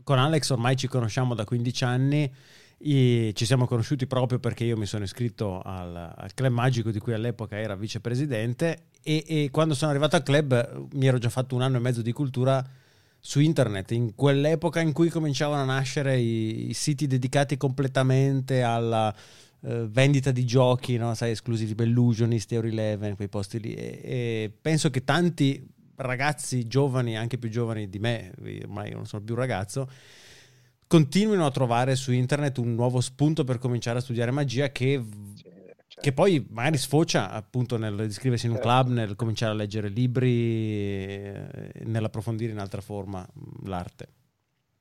con 0.04 0.20
Alex 0.20 0.50
ormai 0.50 0.76
ci 0.76 0.88
conosciamo 0.88 1.34
da 1.34 1.46
15 1.46 1.84
anni. 1.86 2.34
ci 2.78 3.46
siamo 3.46 3.66
conosciuti 3.66 4.06
proprio 4.06 4.40
perché 4.40 4.66
io 4.66 4.76
mi 4.76 4.86
sono 4.86 5.06
iscritto 5.06 5.62
al, 5.62 5.96
al 5.96 6.34
club 6.34 6.52
magico 6.52 6.92
di 6.92 7.00
cui 7.00 7.14
all'epoca 7.14 7.58
era 7.58 7.76
vicepresidente 7.76 8.88
e, 9.02 9.24
e, 9.26 9.50
quando 9.52 9.74
sono 9.74 9.92
arrivato 9.92 10.18
al 10.18 10.24
club 10.24 10.88
mi 10.94 11.08
ero 11.08 11.18
già 11.18 11.30
fatto 11.30 11.56
un 11.56 11.62
anno 11.62 11.78
e 11.78 11.80
mezzo 11.80 12.02
di 12.02 12.12
cultura 12.12 12.62
su 13.26 13.40
internet, 13.40 13.92
in 13.92 14.16
quell'epoca 14.16 14.82
in 14.82 14.92
cui 14.92 15.08
cominciavano 15.08 15.62
a 15.62 15.66
nascere 15.66 16.18
i, 16.18 16.70
i 16.70 16.74
siti 16.74 17.08
dedicati 17.08 17.56
completamente 17.56 18.62
alla, 18.64 19.16
uh, 19.64 19.90
vendita 19.90 20.32
di 20.32 20.46
giochi, 20.46 20.98
no? 20.98 21.14
sai, 21.16 21.32
esclusivi 21.32 21.76
Bellusionist, 21.76 22.52
Euro 22.54 22.68
11, 22.68 23.16
quei 23.16 23.30
posti 23.30 23.60
lì. 23.60 23.74
E, 23.74 24.00
e, 24.04 24.52
penso 24.62 24.90
che 24.90 25.04
tanti 25.04 25.66
ragazzi 25.96 26.68
giovani, 26.68 27.18
anche 27.18 27.38
più 27.38 27.50
giovani 27.50 27.90
di 27.90 28.00
me, 28.00 28.32
ormai 28.64 28.90
io 28.90 28.96
non 28.96 29.06
sono 29.06 29.24
più 29.24 29.34
un 29.34 29.40
ragazzo, 29.40 29.90
continuino 30.88 31.46
a 31.46 31.52
trovare 31.52 31.96
su 31.96 32.12
internet 32.12 32.58
un 32.58 32.76
nuovo 32.76 33.02
spunto 33.02 33.44
per 33.44 33.58
cominciare 33.58 34.00
a 34.00 34.02
studiare 34.02 34.32
magia 34.32 34.72
che 34.72 35.04
certo. 35.94 36.02
che 36.02 36.14
poi 36.14 36.46
magari 36.50 36.78
sfocia 36.78 37.32
appunto 37.32 37.78
nell'iscriversi 37.78 38.46
in 38.46 38.54
un 38.54 38.58
certo. 38.58 38.72
club, 38.72 38.90
nel 38.90 39.16
cominciare 39.16 39.54
a 39.54 39.56
leggere 39.56 39.90
libri, 39.90 40.30
eh, 40.30 41.72
nell'approfondire 41.84 42.52
in 42.52 42.60
altra 42.60 42.82
forma 42.82 43.28
l'arte. 43.64 44.08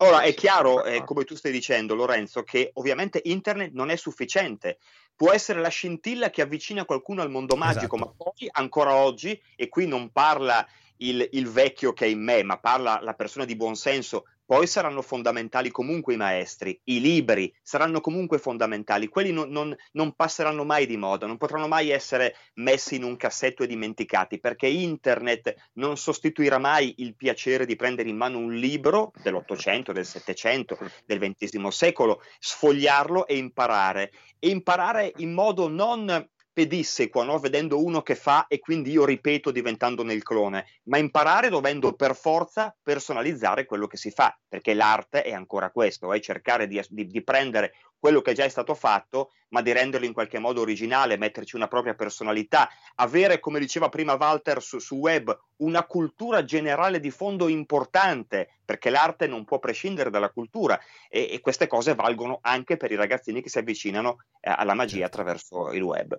Ora 0.03 0.23
è 0.23 0.35
chiaro, 0.35 0.85
eh, 0.85 1.05
come 1.05 1.23
tu 1.25 1.37
stai 1.37 1.53
dicendo, 1.53 1.95
Lorenzo, 1.95 2.43
che 2.43 2.71
ovviamente 2.75 3.21
internet 3.25 3.73
non 3.73 3.89
è 3.89 3.97
sufficiente. 3.97 4.79
Può 5.15 5.31
essere 5.31 5.61
la 5.61 5.69
scintilla 5.69 6.31
che 6.31 6.43
avvicina 6.43 6.85
qualcuno 6.85 7.23
al 7.23 7.31
mondo 7.31 7.55
magico, 7.55 7.95
esatto. 7.95 8.15
ma 8.17 8.25
poi 8.31 8.49
ancora 8.51 8.97
oggi, 8.97 9.41
e 9.55 9.69
qui 9.69 9.87
non 9.87 10.11
parla 10.11 10.67
il, 10.97 11.29
il, 11.33 11.49
vecchio 11.49 11.93
che 11.93 12.07
è 12.07 12.09
in 12.09 12.21
me, 12.21 12.43
ma 12.43 12.59
parla 12.59 12.99
la 13.01 13.15
persona 13.15 13.45
di 13.45 13.55
buon 13.55 13.77
senso, 13.77 14.27
poi 14.45 14.67
saranno 14.67 15.03
fondamentali 15.03 15.71
comunque 15.71 16.15
i 16.15 16.17
maestri, 16.17 16.79
i 16.85 17.01
libri 17.01 17.55
saranno 17.63 18.01
comunque 18.01 18.39
fondamentali, 18.39 19.09
quelli 19.09 19.33
non, 19.33 19.51
non, 19.51 19.75
non, 19.93 20.13
passeranno 20.13 20.65
mai 20.65 20.87
di 20.87 20.97
moda, 20.97 21.27
non 21.27 21.37
potranno 21.37 21.69
mai 21.69 21.91
essere 21.91 22.35
messi 22.55 22.97
in 22.97 23.05
un 23.05 23.17
cassetto 23.17 23.63
e 23.63 23.67
dimenticati, 23.67 24.41
perché 24.41 24.67
internet 24.67 25.71
non 25.75 25.97
sostituirà 25.97 26.59
mai 26.59 26.95
il 26.99 27.15
piacere 27.15 27.67
di 27.67 27.77
prendere 27.77 28.09
in 28.09 28.17
mano 28.17 28.39
un 28.39 28.53
libro 28.55 29.13
dell'Ottocento, 29.23 29.93
del 29.93 30.07
Settecento, 30.07 30.79
del 31.07 31.19
XX 31.19 31.67
secolo, 31.69 32.23
sfogliarlo 32.39 33.27
e 33.27 33.37
imparare. 33.37 34.13
E 34.39 34.49
imparare 34.49 35.13
in 35.17 35.33
modo 35.33 35.69
non 35.69 36.29
pedissequa, 36.53 37.25
no? 37.25 37.39
vedendo 37.39 37.83
uno 37.83 38.03
che 38.03 38.15
fa 38.15 38.47
e 38.47 38.59
quindi 38.59 38.91
io 38.91 39.05
ripeto 39.05 39.51
diventandone 39.51 40.13
il 40.13 40.23
clone, 40.23 40.67
ma 40.85 40.99
imparare 40.99 41.49
dovendo 41.49 41.95
per 41.95 42.15
forza 42.15 42.77
personalizzare 42.83 43.65
quello 43.65 43.87
che 43.87 43.97
si 43.97 44.11
fa, 44.11 44.37
perché 44.49 44.75
l'arte 44.75 45.23
è 45.23 45.33
ancora 45.33 45.71
questo, 45.71 46.13
è 46.13 46.21
cercare 46.21 46.67
di, 46.67 46.81
di, 46.89 47.07
di 47.07 47.23
prendere 47.23 47.75
quello 48.03 48.21
che 48.21 48.33
già 48.33 48.43
è 48.43 48.49
stato 48.49 48.75
fatto, 48.75 49.31
ma 49.51 49.63
di 49.63 49.71
renderlo 49.71 50.05
in 50.05 50.13
qualche 50.13 50.41
modo 50.41 50.61
originale, 50.61 51.17
metterci 51.17 51.55
una 51.55 51.69
propria 51.69 51.95
personalità, 51.95 52.69
avere, 52.97 53.39
come 53.39 53.61
diceva 53.61 53.89
prima 53.89 54.15
Walter 54.15 54.61
su, 54.61 54.81
su 54.81 54.97
web, 54.97 55.39
una 55.59 55.85
cultura 55.85 56.45
generale 56.45 56.99
di 56.99 57.13
fondo 57.13 57.47
importante, 57.47 58.59
perché 58.65 58.91
l'arte 58.91 59.29
non 59.29 59.45
può 59.45 59.61
prescindere 59.61 60.11
dalla 60.11 60.31
cultura 60.31 60.81
e, 61.09 61.29
e 61.31 61.41
queste 61.41 61.69
cose 61.69 61.95
valgono 61.95 62.41
anche 62.43 62.77
per 62.77 62.91
i 62.91 62.97
ragazzini 62.97 63.41
che 63.41 63.51
si 63.51 63.59
avvicinano 63.59 64.25
eh, 64.41 64.53
alla 64.53 64.75
magia 64.75 65.03
certo. 65.03 65.21
attraverso 65.21 65.71
il 65.71 65.83
web. 65.83 66.19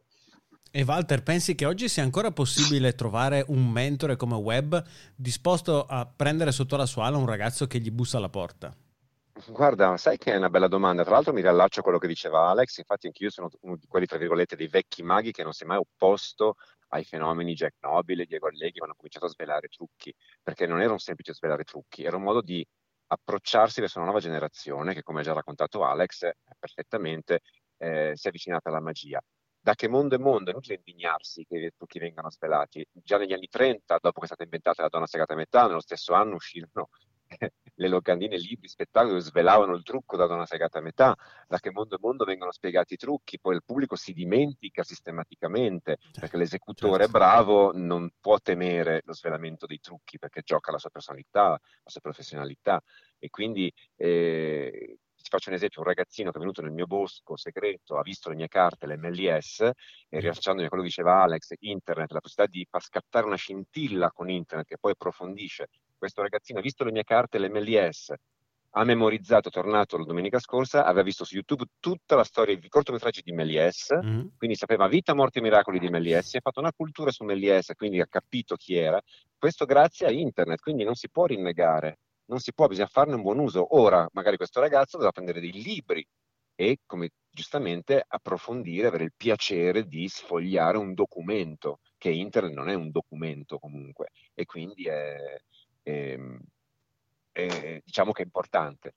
E 0.75 0.81
Walter, 0.85 1.21
pensi 1.21 1.53
che 1.53 1.67
oggi 1.67 1.87
sia 1.87 2.01
ancora 2.01 2.31
possibile 2.31 2.95
trovare 2.95 3.45
un 3.49 3.69
mentore 3.69 4.15
come 4.15 4.33
Web 4.33 4.83
disposto 5.15 5.85
a 5.85 6.07
prendere 6.07 6.51
sotto 6.51 6.75
la 6.75 6.87
sua 6.87 7.05
ala 7.05 7.17
un 7.17 7.27
ragazzo 7.27 7.67
che 7.67 7.77
gli 7.77 7.91
bussa 7.91 8.17
alla 8.17 8.29
porta? 8.29 8.75
Guarda, 9.49 9.97
sai 9.97 10.17
che 10.17 10.33
è 10.33 10.35
una 10.35 10.49
bella 10.49 10.67
domanda. 10.67 11.03
Tra 11.03 11.11
l'altro 11.11 11.31
mi 11.31 11.41
riallaccio 11.41 11.81
a 11.81 11.83
quello 11.83 11.99
che 11.99 12.07
diceva 12.07 12.49
Alex, 12.49 12.79
infatti 12.79 13.05
anch'io 13.05 13.29
sono 13.29 13.51
uno 13.61 13.75
di 13.75 13.85
quelli, 13.85 14.07
tra 14.07 14.17
virgolette, 14.17 14.55
dei 14.55 14.67
vecchi 14.67 15.03
maghi 15.03 15.31
che 15.31 15.43
non 15.43 15.53
si 15.53 15.61
è 15.61 15.67
mai 15.67 15.77
opposto 15.77 16.55
ai 16.87 17.03
fenomeni 17.03 17.53
Jack 17.53 17.75
Nobile 17.81 18.25
Diego 18.25 18.47
Alleghi 18.47 18.79
quando 18.79 18.85
hanno 18.85 18.95
cominciato 18.95 19.25
a 19.27 19.29
svelare 19.29 19.67
trucchi, 19.67 20.11
perché 20.41 20.65
non 20.65 20.81
era 20.81 20.91
un 20.91 20.97
semplice 20.97 21.35
svelare 21.35 21.65
trucchi, 21.65 22.03
era 22.03 22.15
un 22.17 22.23
modo 22.23 22.41
di 22.41 22.65
approcciarsi 23.05 23.79
verso 23.79 23.99
una 23.99 24.07
nuova 24.07 24.23
generazione 24.23 24.95
che, 24.95 25.03
come 25.03 25.19
ha 25.19 25.23
già 25.23 25.33
raccontato 25.33 25.83
Alex, 25.83 26.31
perfettamente 26.57 27.41
eh, 27.77 28.13
si 28.15 28.25
è 28.25 28.29
avvicinata 28.29 28.69
alla 28.69 28.81
magia. 28.81 29.21
Da 29.63 29.75
che 29.75 29.87
mondo 29.87 30.15
è 30.15 30.17
mondo, 30.17 30.49
è 30.49 30.51
inutile 30.51 30.75
indignarsi 30.75 31.45
che 31.45 31.57
i 31.57 31.71
trucchi 31.73 31.97
vengano 31.97 32.29
svelati. 32.29 32.85
Già 32.91 33.17
negli 33.17 33.31
anni 33.31 33.47
30, 33.47 33.97
dopo 34.01 34.19
che 34.19 34.25
è 34.25 34.27
stata 34.27 34.43
inventata 34.43 34.81
la 34.81 34.89
donna 34.89 35.07
segata 35.07 35.31
a 35.31 35.37
metà, 35.37 35.67
nello 35.67 35.79
stesso 35.79 36.11
anno 36.11 36.35
uscirono 36.35 36.89
le 37.75 37.87
locandine, 37.87 38.37
libri, 38.37 38.67
spettacoli 38.67 39.21
svelavano 39.21 39.73
il 39.73 39.83
trucco 39.83 40.17
da 40.17 40.25
una 40.25 40.45
segata 40.45 40.79
a 40.79 40.81
metà, 40.81 41.15
da 41.47 41.59
che 41.59 41.71
mondo 41.71 41.95
è 41.95 41.99
mondo 42.01 42.25
vengono 42.25 42.51
spiegati 42.51 42.95
i 42.95 42.97
trucchi, 42.97 43.39
poi 43.39 43.55
il 43.55 43.63
pubblico 43.63 43.95
si 43.95 44.11
dimentica 44.11 44.83
sistematicamente 44.83 45.95
certo, 45.97 46.19
perché 46.19 46.35
l'esecutore 46.35 47.03
certo. 47.03 47.17
bravo 47.17 47.71
non 47.73 48.09
può 48.19 48.39
temere 48.39 49.01
lo 49.05 49.13
svelamento 49.13 49.65
dei 49.65 49.79
trucchi 49.79 50.19
perché 50.19 50.41
gioca 50.41 50.73
la 50.73 50.77
sua 50.77 50.89
personalità, 50.89 51.51
la 51.51 51.59
sua 51.85 52.01
professionalità 52.01 52.83
e 53.17 53.29
quindi 53.29 53.73
eh, 53.95 54.97
faccio 55.37 55.49
un 55.49 55.55
esempio, 55.55 55.81
un 55.81 55.87
ragazzino 55.87 56.31
che 56.31 56.37
è 56.37 56.39
venuto 56.39 56.61
nel 56.61 56.71
mio 56.71 56.85
bosco 56.85 57.35
segreto, 57.35 57.97
ha 57.97 58.01
visto 58.01 58.29
le 58.29 58.35
mie 58.35 58.47
carte, 58.47 58.87
l'MLS, 58.87 59.61
e 59.61 60.17
mm. 60.17 60.19
rilasciandomi 60.19 60.65
a 60.65 60.69
quello 60.69 60.83
che 60.83 60.89
diceva 60.89 61.21
Alex, 61.21 61.53
internet, 61.59 62.11
la 62.11 62.19
possibilità 62.19 62.57
di 62.57 62.67
far 62.69 62.83
scattare 62.83 63.25
una 63.25 63.35
scintilla 63.35 64.11
con 64.11 64.29
internet 64.29 64.67
che 64.67 64.77
poi 64.77 64.91
approfondisce 64.91 65.69
questo 66.03 66.21
ragazzino 66.21 66.59
ha 66.59 66.61
visto 66.61 66.83
le 66.83 66.91
mie 66.91 67.05
carte, 67.05 67.39
l'MLS, 67.39 68.13
ha 68.75 68.83
memorizzato, 68.83 69.47
è 69.47 69.51
tornato 69.51 69.97
la 69.97 70.03
domenica 70.03 70.37
scorsa, 70.37 70.83
aveva 70.83 71.03
visto 71.03 71.23
su 71.23 71.35
YouTube 71.35 71.63
tutta 71.79 72.15
la 72.15 72.25
storia, 72.25 72.53
i 72.53 72.67
cortometraggi 72.67 73.21
di 73.21 73.31
Méliès, 73.31 73.95
mm-hmm. 73.95 74.27
quindi 74.37 74.57
sapeva 74.57 74.87
vita, 74.87 75.13
morte 75.13 75.39
e 75.39 75.41
miracoli 75.41 75.79
di 75.79 75.89
Méliès, 75.89 76.35
ha 76.35 76.39
fatto 76.41 76.59
una 76.59 76.73
cultura 76.73 77.09
su 77.11 77.23
Méliès, 77.23 77.71
quindi 77.75 78.01
ha 78.01 78.07
capito 78.07 78.55
chi 78.55 78.75
era. 78.75 78.99
Questo 79.37 79.63
grazie 79.63 80.07
a 80.07 80.11
internet, 80.11 80.59
quindi 80.59 80.83
non 80.83 80.95
si 80.95 81.09
può 81.09 81.25
rinnegare, 81.25 81.99
non 82.25 82.39
si 82.39 82.53
può, 82.53 82.67
bisogna 82.67 82.87
farne 82.87 83.15
un 83.15 83.21
buon 83.21 83.39
uso. 83.39 83.75
Ora 83.77 84.07
magari 84.13 84.37
questo 84.37 84.59
ragazzo 84.59 84.97
dovrà 84.97 85.11
prendere 85.11 85.39
dei 85.39 85.51
libri 85.51 86.05
e, 86.55 86.79
come 86.85 87.09
giustamente, 87.29 88.03
approfondire, 88.07 88.87
avere 88.87 89.05
il 89.05 89.13
piacere 89.15 89.87
di 89.87 90.07
sfogliare 90.07 90.77
un 90.77 90.93
documento, 90.93 91.79
che 91.97 92.11
internet 92.11 92.53
non 92.53 92.69
è 92.69 92.73
un 92.75 92.91
documento 92.91 93.57
comunque, 93.57 94.09
e 94.33 94.45
quindi 94.45 94.85
è 94.85 95.37
eh, 95.83 96.39
eh, 97.31 97.81
diciamo 97.83 98.11
che 98.11 98.21
è 98.21 98.25
importante. 98.25 98.93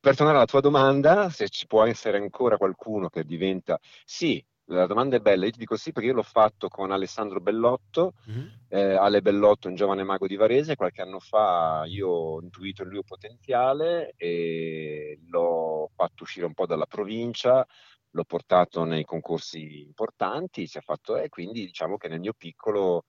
Per 0.00 0.16
tornare 0.16 0.38
alla 0.38 0.46
tua 0.46 0.60
domanda, 0.60 1.28
se 1.28 1.48
ci 1.48 1.66
può 1.66 1.84
essere 1.84 2.16
ancora 2.16 2.56
qualcuno 2.56 3.08
che 3.10 3.24
diventa... 3.24 3.78
Sì, 4.04 4.42
la 4.70 4.86
domanda 4.86 5.16
è 5.16 5.20
bella, 5.20 5.46
io 5.46 5.50
ti 5.50 5.58
dico 5.58 5.76
sì 5.76 5.92
perché 5.92 6.08
io 6.08 6.14
l'ho 6.14 6.22
fatto 6.22 6.68
con 6.68 6.90
Alessandro 6.92 7.40
Bellotto, 7.40 8.14
mm-hmm. 8.30 8.46
eh, 8.68 8.94
Ale 8.94 9.20
Bellotto, 9.20 9.68
un 9.68 9.74
giovane 9.74 10.04
mago 10.04 10.26
di 10.26 10.36
Varese, 10.36 10.76
qualche 10.76 11.02
anno 11.02 11.18
fa 11.18 11.82
io 11.86 12.08
ho 12.08 12.40
intuito 12.40 12.82
il 12.82 12.88
lui 12.88 13.02
potenziale 13.04 14.14
e 14.16 15.18
l'ho 15.28 15.90
fatto 15.94 16.22
uscire 16.22 16.46
un 16.46 16.54
po' 16.54 16.66
dalla 16.66 16.86
provincia, 16.86 17.66
l'ho 18.10 18.24
portato 18.24 18.84
nei 18.84 19.04
concorsi 19.04 19.80
importanti, 19.80 20.66
si 20.66 20.78
è 20.78 20.80
fatto 20.80 21.16
e 21.16 21.28
quindi 21.28 21.66
diciamo 21.66 21.96
che 21.96 22.08
nel 22.08 22.20
mio 22.20 22.34
piccolo 22.36 23.04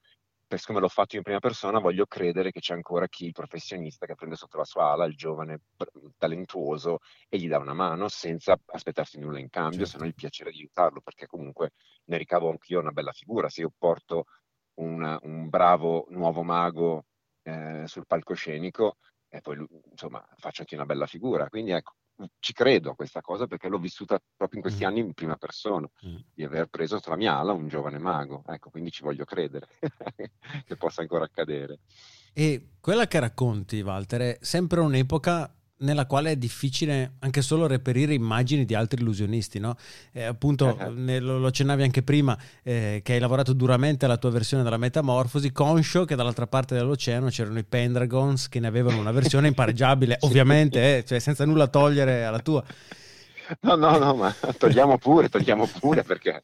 per 0.51 0.59
siccome 0.59 0.81
l'ho 0.81 0.89
fatto 0.89 1.15
in 1.15 1.21
prima 1.21 1.39
persona, 1.39 1.79
voglio 1.79 2.05
credere 2.05 2.51
che 2.51 2.59
c'è 2.59 2.73
ancora 2.73 3.07
chi, 3.07 3.23
il 3.23 3.31
professionista, 3.31 4.05
che 4.05 4.15
prende 4.15 4.35
sotto 4.35 4.57
la 4.57 4.65
sua 4.65 4.91
ala 4.91 5.05
il 5.05 5.15
giovane 5.15 5.61
talentuoso 6.17 6.97
e 7.29 7.37
gli 7.37 7.47
dà 7.47 7.57
una 7.57 7.73
mano 7.73 8.09
senza 8.09 8.59
aspettarsi 8.65 9.17
nulla 9.17 9.39
in 9.39 9.47
cambio, 9.49 9.85
certo. 9.85 9.91
se 9.91 9.97
non 9.99 10.07
il 10.07 10.13
piacere 10.13 10.51
di 10.51 10.57
aiutarlo, 10.57 10.99
perché 10.99 11.25
comunque 11.25 11.71
ne 12.07 12.17
ricavo 12.17 12.49
anch'io 12.49 12.81
una 12.81 12.91
bella 12.91 13.13
figura. 13.13 13.47
Se 13.47 13.61
io 13.61 13.71
porto 13.77 14.25
una, 14.79 15.17
un 15.21 15.47
bravo 15.47 16.07
nuovo 16.09 16.43
mago 16.43 17.05
eh, 17.43 17.83
sul 17.87 18.05
palcoscenico, 18.05 18.97
e 19.29 19.39
poi 19.39 19.65
insomma 19.89 20.21
faccio 20.35 20.63
anche 20.63 20.75
una 20.75 20.85
bella 20.85 21.05
figura. 21.05 21.47
Quindi 21.47 21.71
ecco, 21.71 21.93
ci 22.39 22.53
credo 22.53 22.91
a 22.91 22.95
questa 22.95 23.21
cosa 23.21 23.47
perché 23.47 23.67
l'ho 23.67 23.79
vissuta 23.79 24.19
proprio 24.35 24.59
in 24.59 24.65
questi 24.65 24.83
mm. 24.83 24.87
anni 24.87 24.99
in 24.99 25.13
prima 25.13 25.35
persona, 25.35 25.87
mm. 26.05 26.15
di 26.33 26.43
aver 26.43 26.67
preso 26.67 26.99
sulla 27.01 27.15
mia 27.15 27.37
ala 27.37 27.53
un 27.53 27.67
giovane 27.67 27.99
mago. 27.99 28.43
Ecco, 28.47 28.69
quindi 28.69 28.91
ci 28.91 29.03
voglio 29.03 29.25
credere 29.25 29.67
che 30.65 30.75
possa 30.75 31.01
ancora 31.01 31.25
accadere. 31.25 31.79
E 32.33 32.69
quella 32.79 33.07
che 33.07 33.19
racconti, 33.19 33.81
Walter, 33.81 34.21
è 34.21 34.37
sempre 34.41 34.79
un'epoca 34.79 35.53
nella 35.81 36.05
quale 36.05 36.31
è 36.31 36.35
difficile 36.35 37.13
anche 37.19 37.41
solo 37.41 37.67
reperire 37.67 38.13
immagini 38.13 38.65
di 38.65 38.73
altri 38.73 39.01
illusionisti, 39.01 39.59
no? 39.59 39.75
Eh, 40.11 40.23
appunto, 40.23 40.77
uh-huh. 40.79 40.91
ne, 40.91 41.19
lo, 41.19 41.37
lo, 41.37 41.47
accennavi 41.47 41.83
anche 41.83 42.03
prima, 42.03 42.37
eh, 42.63 43.01
che 43.03 43.13
hai 43.13 43.19
lavorato 43.19 43.53
duramente 43.53 44.05
alla 44.05 44.17
tua 44.17 44.31
versione 44.31 44.63
della 44.63 44.77
Metamorfosi, 44.77 45.51
conscio 45.51 46.05
che 46.05 46.15
dall'altra 46.15 46.47
parte 46.47 46.75
dell'oceano 46.75 47.27
c'erano 47.27 47.59
i 47.59 47.63
Pendragons 47.63 48.47
che 48.47 48.59
ne 48.59 48.67
avevano 48.67 48.99
una 48.99 49.11
versione 49.11 49.47
impareggiabile, 49.47 50.17
ovviamente, 50.21 50.97
eh, 50.97 51.05
cioè 51.05 51.19
senza 51.19 51.45
nulla 51.45 51.67
togliere 51.67 52.23
alla 52.23 52.39
tua. 52.39 52.63
No, 53.61 53.75
no, 53.75 53.97
no, 53.97 54.15
ma 54.15 54.33
togliamo 54.57 54.97
pure, 54.97 55.27
togliamo 55.27 55.67
pure, 55.79 56.03
perché 56.03 56.41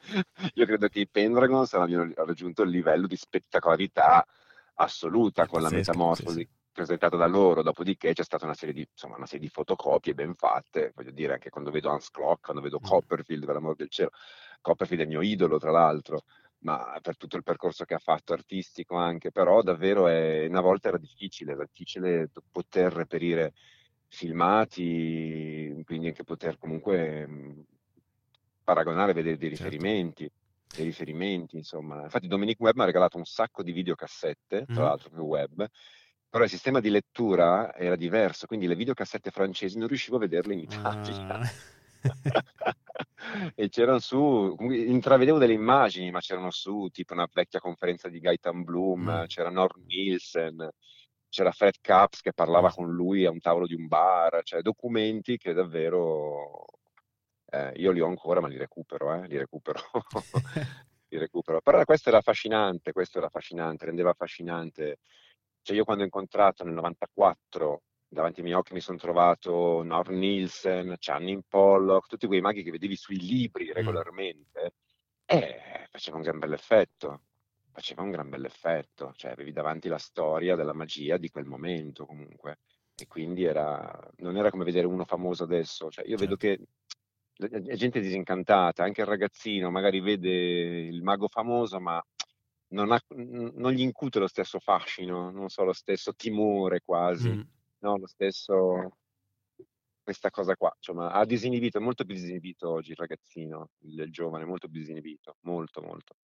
io 0.55 0.65
credo 0.65 0.89
che 0.89 0.99
i 0.99 1.07
Pendragons 1.07 1.73
abbiano 1.73 2.11
raggiunto 2.15 2.63
il 2.63 2.69
livello 2.69 3.07
di 3.07 3.15
spettacolarità 3.15 4.25
assoluta 4.75 5.47
con 5.47 5.61
la 5.61 5.69
Metamorfosi. 5.69 6.39
Sì, 6.39 6.41
sì 6.41 6.65
presentato 6.77 7.17
da 7.17 7.25
loro, 7.25 7.63
dopodiché 7.63 8.13
c'è 8.13 8.23
stata 8.23 8.45
una 8.45 8.53
serie 8.53 8.75
di, 8.75 8.87
insomma, 8.87 9.15
una 9.15 9.25
serie 9.25 9.47
di 9.47 9.51
fotocopie 9.51 10.13
ben 10.13 10.35
fatte, 10.35 10.91
voglio 10.95 11.09
dire 11.09 11.33
anche 11.33 11.49
quando 11.49 11.71
vedo 11.71 11.89
Hans 11.89 12.11
Klock, 12.11 12.43
quando 12.43 12.61
vedo 12.61 12.77
mm. 12.79 12.85
Copperfield, 12.85 13.45
per 13.45 13.55
l'amor 13.55 13.75
del 13.75 13.89
cielo, 13.89 14.11
Copperfield 14.61 15.01
è 15.01 15.05
il 15.05 15.09
mio 15.09 15.21
idolo 15.21 15.57
tra 15.57 15.71
l'altro, 15.71 16.25
ma 16.59 16.95
per 17.01 17.17
tutto 17.17 17.35
il 17.35 17.41
percorso 17.41 17.83
che 17.83 17.95
ha 17.95 17.99
fatto 17.99 18.33
artistico 18.33 18.95
anche, 18.95 19.31
però 19.31 19.63
davvero 19.63 20.07
è, 20.07 20.45
una 20.45 20.61
volta 20.61 20.89
era 20.89 20.99
difficile, 20.99 21.53
era 21.53 21.63
difficile 21.63 22.29
poter 22.51 22.93
reperire 22.93 23.53
filmati, 24.07 25.81
quindi 25.83 26.07
anche 26.07 26.23
poter 26.23 26.59
comunque 26.59 27.25
mh, 27.25 27.65
paragonare, 28.63 29.13
vedere 29.13 29.37
dei 29.37 29.49
certo. 29.49 29.63
riferimenti. 29.63 30.23
Certo 30.25 30.45
dei 30.75 30.83
riferimenti, 30.83 31.55
insomma. 31.55 32.03
Infatti 32.03 32.27
Dominique 32.27 32.65
Webb 32.65 32.75
mi 32.75 32.81
ha 32.81 32.87
regalato 32.87 33.17
un 33.17 33.23
sacco 33.23 33.63
di 33.63 33.71
videocassette, 33.71 34.65
tra 34.65 34.81
mm. 34.81 34.85
l'altro 34.85 35.09
più 35.09 35.21
web, 35.21 35.65
però 36.37 36.43
il 36.43 36.53
sistema 36.53 36.79
di 36.79 36.91
lettura 36.91 37.73
era 37.73 37.95
diverso, 37.95 38.45
quindi 38.45 38.67
le 38.67 38.75
videocassette 38.75 39.31
francesi 39.31 39.79
non 39.79 39.87
riuscivo 39.87 40.17
a 40.17 40.19
vederle 40.19 40.53
in 40.53 40.59
Italia. 40.59 41.27
Ah. 41.29 41.51
e 43.55 43.69
c'erano 43.69 43.97
su, 43.97 44.55
intravedevo 44.59 45.39
delle 45.39 45.53
immagini, 45.53 46.11
ma 46.11 46.19
c'erano 46.19 46.51
su 46.51 46.89
tipo 46.91 47.13
una 47.13 47.27
vecchia 47.33 47.59
conferenza 47.59 48.07
di 48.07 48.19
Gaetan 48.19 48.63
Bloom, 48.63 49.21
mm. 49.21 49.25
c'era 49.25 49.49
Norm 49.49 49.83
Nielsen, 49.87 50.69
c'era 51.27 51.51
Fred 51.51 51.77
Capps 51.81 52.21
che 52.21 52.33
parlava 52.33 52.71
con 52.71 52.87
lui 52.87 53.25
a 53.25 53.31
un 53.31 53.39
tavolo 53.39 53.65
di 53.65 53.73
un 53.73 53.87
bar, 53.87 54.41
cioè 54.43 54.61
documenti 54.61 55.37
che 55.37 55.53
davvero 55.53 56.65
eh, 57.49 57.71
io 57.77 57.89
li 57.89 57.99
ho 57.99 58.05
ancora, 58.05 58.41
ma 58.41 58.47
li 58.47 58.57
recupero, 58.57 59.11
eh, 59.11 59.25
li 59.25 59.39
recupero. 59.39 59.79
li 61.09 61.17
recupero. 61.17 61.61
Però 61.61 61.83
questo 61.83 62.09
era 62.09 62.19
affascinante, 62.19 62.91
questo 62.91 63.17
era 63.17 63.25
affascinante, 63.25 63.85
rendeva 63.85 64.11
affascinante 64.11 64.99
cioè 65.67 65.75
io 65.75 65.83
quando 65.83 66.03
ho 66.03 66.05
incontrato 66.05 66.63
nel 66.63 66.75
94 66.75 67.81
davanti 68.07 68.39
ai 68.39 68.45
miei 68.45 68.57
occhi 68.57 68.71
mi 68.71 68.79
sono 68.79 68.97
trovato 68.97 69.83
Norm 69.83 70.17
Nielsen, 70.17 70.95
Channing 70.97 71.43
Pollock, 71.45 72.07
tutti 72.07 72.25
quei 72.25 72.39
maghi 72.39 72.63
che 72.63 72.71
vedevi 72.71 72.95
sui 72.95 73.19
libri 73.19 73.65
mm. 73.65 73.73
regolarmente, 73.73 74.61
mm. 75.33 75.37
eh, 75.37 75.87
faceva 75.91 76.15
un 76.15 76.23
gran 76.23 76.39
bel 76.39 76.53
effetto, 76.53 77.23
faceva 77.69 78.01
un 78.01 78.11
gran 78.11 78.29
bel 78.29 78.45
effetto, 78.45 79.11
cioè 79.17 79.31
avevi 79.31 79.51
davanti 79.51 79.89
la 79.89 79.97
storia 79.97 80.55
della 80.55 80.71
magia 80.71 81.17
di 81.17 81.29
quel 81.29 81.43
momento 81.43 82.05
comunque, 82.05 82.59
e 82.95 83.05
quindi 83.05 83.43
era, 83.43 84.09
non 84.19 84.37
era 84.37 84.49
come 84.49 84.63
vedere 84.63 84.87
uno 84.87 85.03
famoso 85.03 85.43
adesso, 85.43 85.89
cioè 85.89 86.05
io 86.05 86.17
certo. 86.17 86.23
vedo 86.23 86.35
che 86.37 87.67
è 87.69 87.75
gente 87.75 87.99
disincantata, 87.99 88.85
anche 88.85 89.01
il 89.01 89.07
ragazzino 89.07 89.69
magari 89.69 89.99
vede 89.99 90.29
il 90.29 91.03
mago 91.03 91.27
famoso, 91.27 91.77
ma 91.81 92.01
non, 92.69 92.91
ha, 92.91 93.01
non, 93.09 93.71
gli 93.71 93.81
incute 93.81 94.19
lo 94.19 94.27
stesso 94.27 94.59
fascino, 94.59 95.31
non 95.31 95.49
so, 95.49 95.63
lo 95.63 95.73
stesso 95.73 96.13
timore 96.13 96.81
quasi, 96.81 97.29
mm. 97.29 97.41
no? 97.79 97.97
lo 97.97 98.07
stesso, 98.07 98.97
questa 100.01 100.29
cosa 100.29 100.55
qua, 100.55 100.73
insomma, 100.75 101.11
ha 101.11 101.25
disinibito, 101.25 101.79
molto 101.79 102.03
più 102.03 102.15
disinibito 102.15 102.69
oggi 102.69 102.91
il 102.91 102.97
ragazzino, 102.97 103.69
il, 103.79 103.99
il 103.99 104.11
giovane, 104.11 104.45
molto 104.45 104.67
più 104.67 104.79
disinibito, 104.79 105.37
molto, 105.41 105.81
molto. 105.81 106.15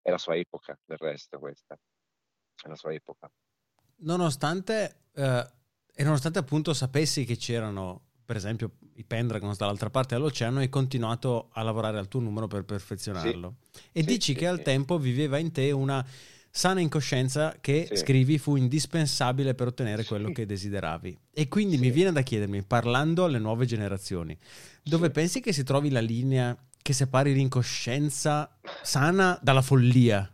È 0.00 0.10
la 0.10 0.18
sua 0.18 0.34
epoca, 0.36 0.76
del 0.84 0.98
resto 0.98 1.38
questa, 1.38 1.74
è 1.74 2.68
la 2.68 2.76
sua 2.76 2.92
epoca. 2.92 3.30
Nonostante, 3.98 5.04
eh, 5.14 5.50
e 5.94 6.02
nonostante 6.04 6.40
appunto 6.40 6.74
sapessi 6.74 7.24
che 7.24 7.36
c'erano 7.36 8.10
per 8.24 8.36
esempio 8.36 8.72
i 8.94 9.04
Pendragons 9.04 9.56
dall'altra 9.56 9.90
parte 9.90 10.14
dell'oceano, 10.14 10.60
hai 10.60 10.68
continuato 10.68 11.48
a 11.52 11.62
lavorare 11.62 11.98
al 11.98 12.08
tuo 12.08 12.20
numero 12.20 12.46
per 12.46 12.64
perfezionarlo. 12.64 13.56
Sì, 13.70 13.80
e 13.92 14.00
sì, 14.00 14.06
dici 14.06 14.32
sì, 14.32 14.38
che 14.38 14.46
al 14.46 14.62
tempo 14.62 14.98
viveva 14.98 15.38
in 15.38 15.52
te 15.52 15.70
una 15.70 16.04
sana 16.54 16.80
incoscienza 16.80 17.56
che 17.60 17.88
scrivi 17.94 18.36
fu 18.36 18.56
indispensabile 18.56 19.54
per 19.54 19.68
ottenere 19.68 20.04
quello 20.04 20.30
che 20.32 20.44
desideravi. 20.44 21.18
E 21.32 21.48
quindi 21.48 21.78
mi 21.78 21.90
viene 21.90 22.12
da 22.12 22.20
chiedermi, 22.20 22.62
parlando 22.62 23.24
alle 23.24 23.38
nuove 23.38 23.64
generazioni, 23.64 24.36
dove 24.82 25.10
pensi 25.10 25.40
che 25.40 25.52
si 25.52 25.64
trovi 25.64 25.88
la 25.88 26.00
linea 26.00 26.56
che 26.82 26.92
separi 26.92 27.32
l'incoscienza 27.32 28.58
sana 28.82 29.38
dalla 29.40 29.62
follia? 29.62 30.30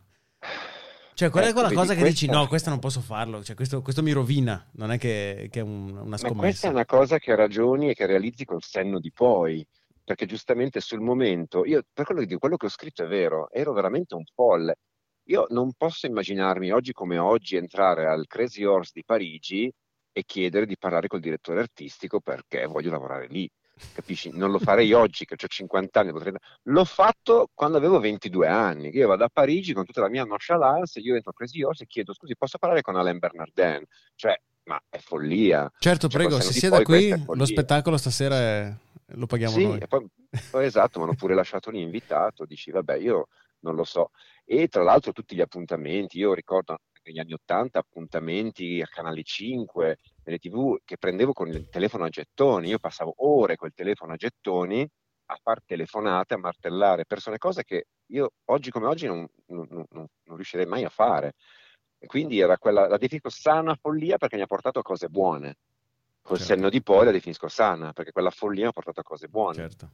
Cioè, 1.18 1.30
qual 1.30 1.42
è 1.42 1.48
ecco, 1.48 1.58
quella 1.58 1.74
cosa 1.74 1.94
che 1.94 2.00
questa... 2.00 2.26
dici 2.26 2.26
no, 2.30 2.46
questo 2.46 2.70
non 2.70 2.78
posso 2.78 3.00
farlo, 3.00 3.42
cioè, 3.42 3.56
questo, 3.56 3.82
questo 3.82 4.04
mi 4.04 4.12
rovina, 4.12 4.64
non 4.74 4.92
è 4.92 4.98
che, 4.98 5.48
che 5.50 5.58
è 5.58 5.62
un, 5.64 5.90
una 5.96 6.16
scommessa. 6.16 6.32
Ma 6.32 6.40
questa 6.40 6.68
è 6.68 6.70
una 6.70 6.84
cosa 6.84 7.18
che 7.18 7.34
ragioni 7.34 7.90
e 7.90 7.94
che 7.94 8.06
realizzi 8.06 8.44
col 8.44 8.62
senno 8.62 9.00
di 9.00 9.10
poi, 9.10 9.66
perché 10.04 10.26
giustamente 10.26 10.78
sul 10.78 11.00
momento, 11.00 11.64
io 11.64 11.82
per 11.92 12.04
quello 12.04 12.20
che 12.20 12.26
dico, 12.28 12.38
quello 12.38 12.56
che 12.56 12.66
ho 12.66 12.68
scritto 12.68 13.02
è 13.02 13.08
vero, 13.08 13.50
ero 13.50 13.72
veramente 13.72 14.14
un 14.14 14.22
folle. 14.32 14.76
Io 15.24 15.46
non 15.48 15.72
posso 15.76 16.06
immaginarmi 16.06 16.70
oggi 16.70 16.92
come 16.92 17.18
oggi 17.18 17.56
entrare 17.56 18.06
al 18.06 18.28
Crazy 18.28 18.62
Horse 18.62 18.92
di 18.94 19.02
Parigi 19.04 19.68
e 20.12 20.22
chiedere 20.24 20.66
di 20.66 20.78
parlare 20.78 21.08
col 21.08 21.18
direttore 21.18 21.58
artistico 21.58 22.20
perché 22.20 22.64
voglio 22.66 22.92
lavorare 22.92 23.26
lì 23.26 23.50
capisci? 23.92 24.30
Non 24.32 24.50
lo 24.50 24.58
farei 24.58 24.92
oggi 24.92 25.24
che 25.24 25.34
ho 25.34 25.46
50 25.46 26.00
anni, 26.00 26.12
potrei... 26.12 26.32
l'ho 26.64 26.84
fatto 26.84 27.48
quando 27.54 27.76
avevo 27.76 27.98
22 27.98 28.46
anni, 28.46 28.90
io 28.94 29.08
vado 29.08 29.24
a 29.24 29.28
Parigi 29.28 29.72
con 29.72 29.84
tutta 29.84 30.00
la 30.00 30.08
mia 30.08 30.24
nonchalance, 30.24 31.00
io 31.00 31.14
entro 31.14 31.30
a 31.30 31.34
Crazy 31.34 31.62
Horse 31.62 31.84
e 31.84 31.86
chiedo 31.86 32.12
scusi 32.12 32.36
posso 32.36 32.58
parlare 32.58 32.82
con 32.82 32.96
Alain 32.96 33.18
Bernardin? 33.18 33.84
Cioè, 34.14 34.38
ma 34.64 34.80
è 34.88 34.98
follia. 34.98 35.70
Certo, 35.78 36.08
cioè, 36.08 36.20
prego, 36.20 36.40
se 36.40 36.52
siete 36.52 36.82
qui, 36.82 37.08
lo 37.26 37.44
spettacolo 37.44 37.96
stasera 37.96 38.36
è... 38.36 38.74
lo 39.06 39.26
paghiamo 39.26 39.54
sì, 39.54 39.64
noi. 39.64 39.80
Poi, 39.88 40.06
poi, 40.50 40.64
esatto, 40.64 40.98
mi 40.98 41.06
hanno 41.06 41.14
pure 41.14 41.34
lasciato 41.34 41.70
lì 41.70 41.80
invitato, 41.80 42.44
dici 42.44 42.70
vabbè 42.70 42.96
io 42.96 43.28
non 43.60 43.74
lo 43.74 43.84
so. 43.84 44.10
E 44.44 44.68
tra 44.68 44.82
l'altro 44.82 45.12
tutti 45.12 45.34
gli 45.34 45.40
appuntamenti, 45.40 46.18
io 46.18 46.32
ricordo 46.34 46.78
negli 47.08 47.18
anni 47.18 47.32
80 47.32 47.78
appuntamenti 47.78 48.80
a 48.82 48.86
Canale 48.86 49.22
5, 49.22 49.98
nelle 50.28 50.38
tv 50.38 50.76
che 50.84 50.98
prendevo 50.98 51.32
con 51.32 51.48
il 51.48 51.68
telefono 51.70 52.04
a 52.04 52.10
gettoni, 52.10 52.68
io 52.68 52.78
passavo 52.78 53.14
ore 53.16 53.56
col 53.56 53.72
telefono 53.72 54.12
a 54.12 54.16
gettoni 54.16 54.86
a 55.30 55.38
far 55.42 55.62
telefonate, 55.64 56.34
a 56.34 56.38
martellare 56.38 57.04
persone, 57.04 57.38
cose 57.38 57.64
che 57.64 57.86
io 58.12 58.32
oggi 58.46 58.70
come 58.70 58.86
oggi 58.86 59.06
non, 59.06 59.26
non, 59.46 59.66
non, 59.68 59.86
non 60.22 60.36
riuscirei 60.36 60.66
mai 60.66 60.84
a 60.84 60.88
fare. 60.88 61.34
E 61.98 62.06
quindi 62.06 62.38
era 62.38 62.56
quella, 62.56 62.86
la 62.86 62.96
definisco 62.96 63.28
sana 63.28 63.74
follia 63.74 64.16
perché 64.16 64.36
mi 64.36 64.42
ha 64.42 64.46
portato 64.46 64.78
a 64.78 64.82
cose 64.82 65.08
buone. 65.08 65.56
Col 66.22 66.38
certo. 66.38 66.54
senno 66.54 66.68
di 66.70 66.82
poi 66.82 67.06
la 67.06 67.10
definisco 67.10 67.48
sana 67.48 67.92
perché 67.92 68.12
quella 68.12 68.30
follia 68.30 68.64
mi 68.64 68.68
ha 68.68 68.72
portato 68.72 69.00
a 69.00 69.02
cose 69.02 69.28
buone. 69.28 69.54
Certo. 69.54 69.90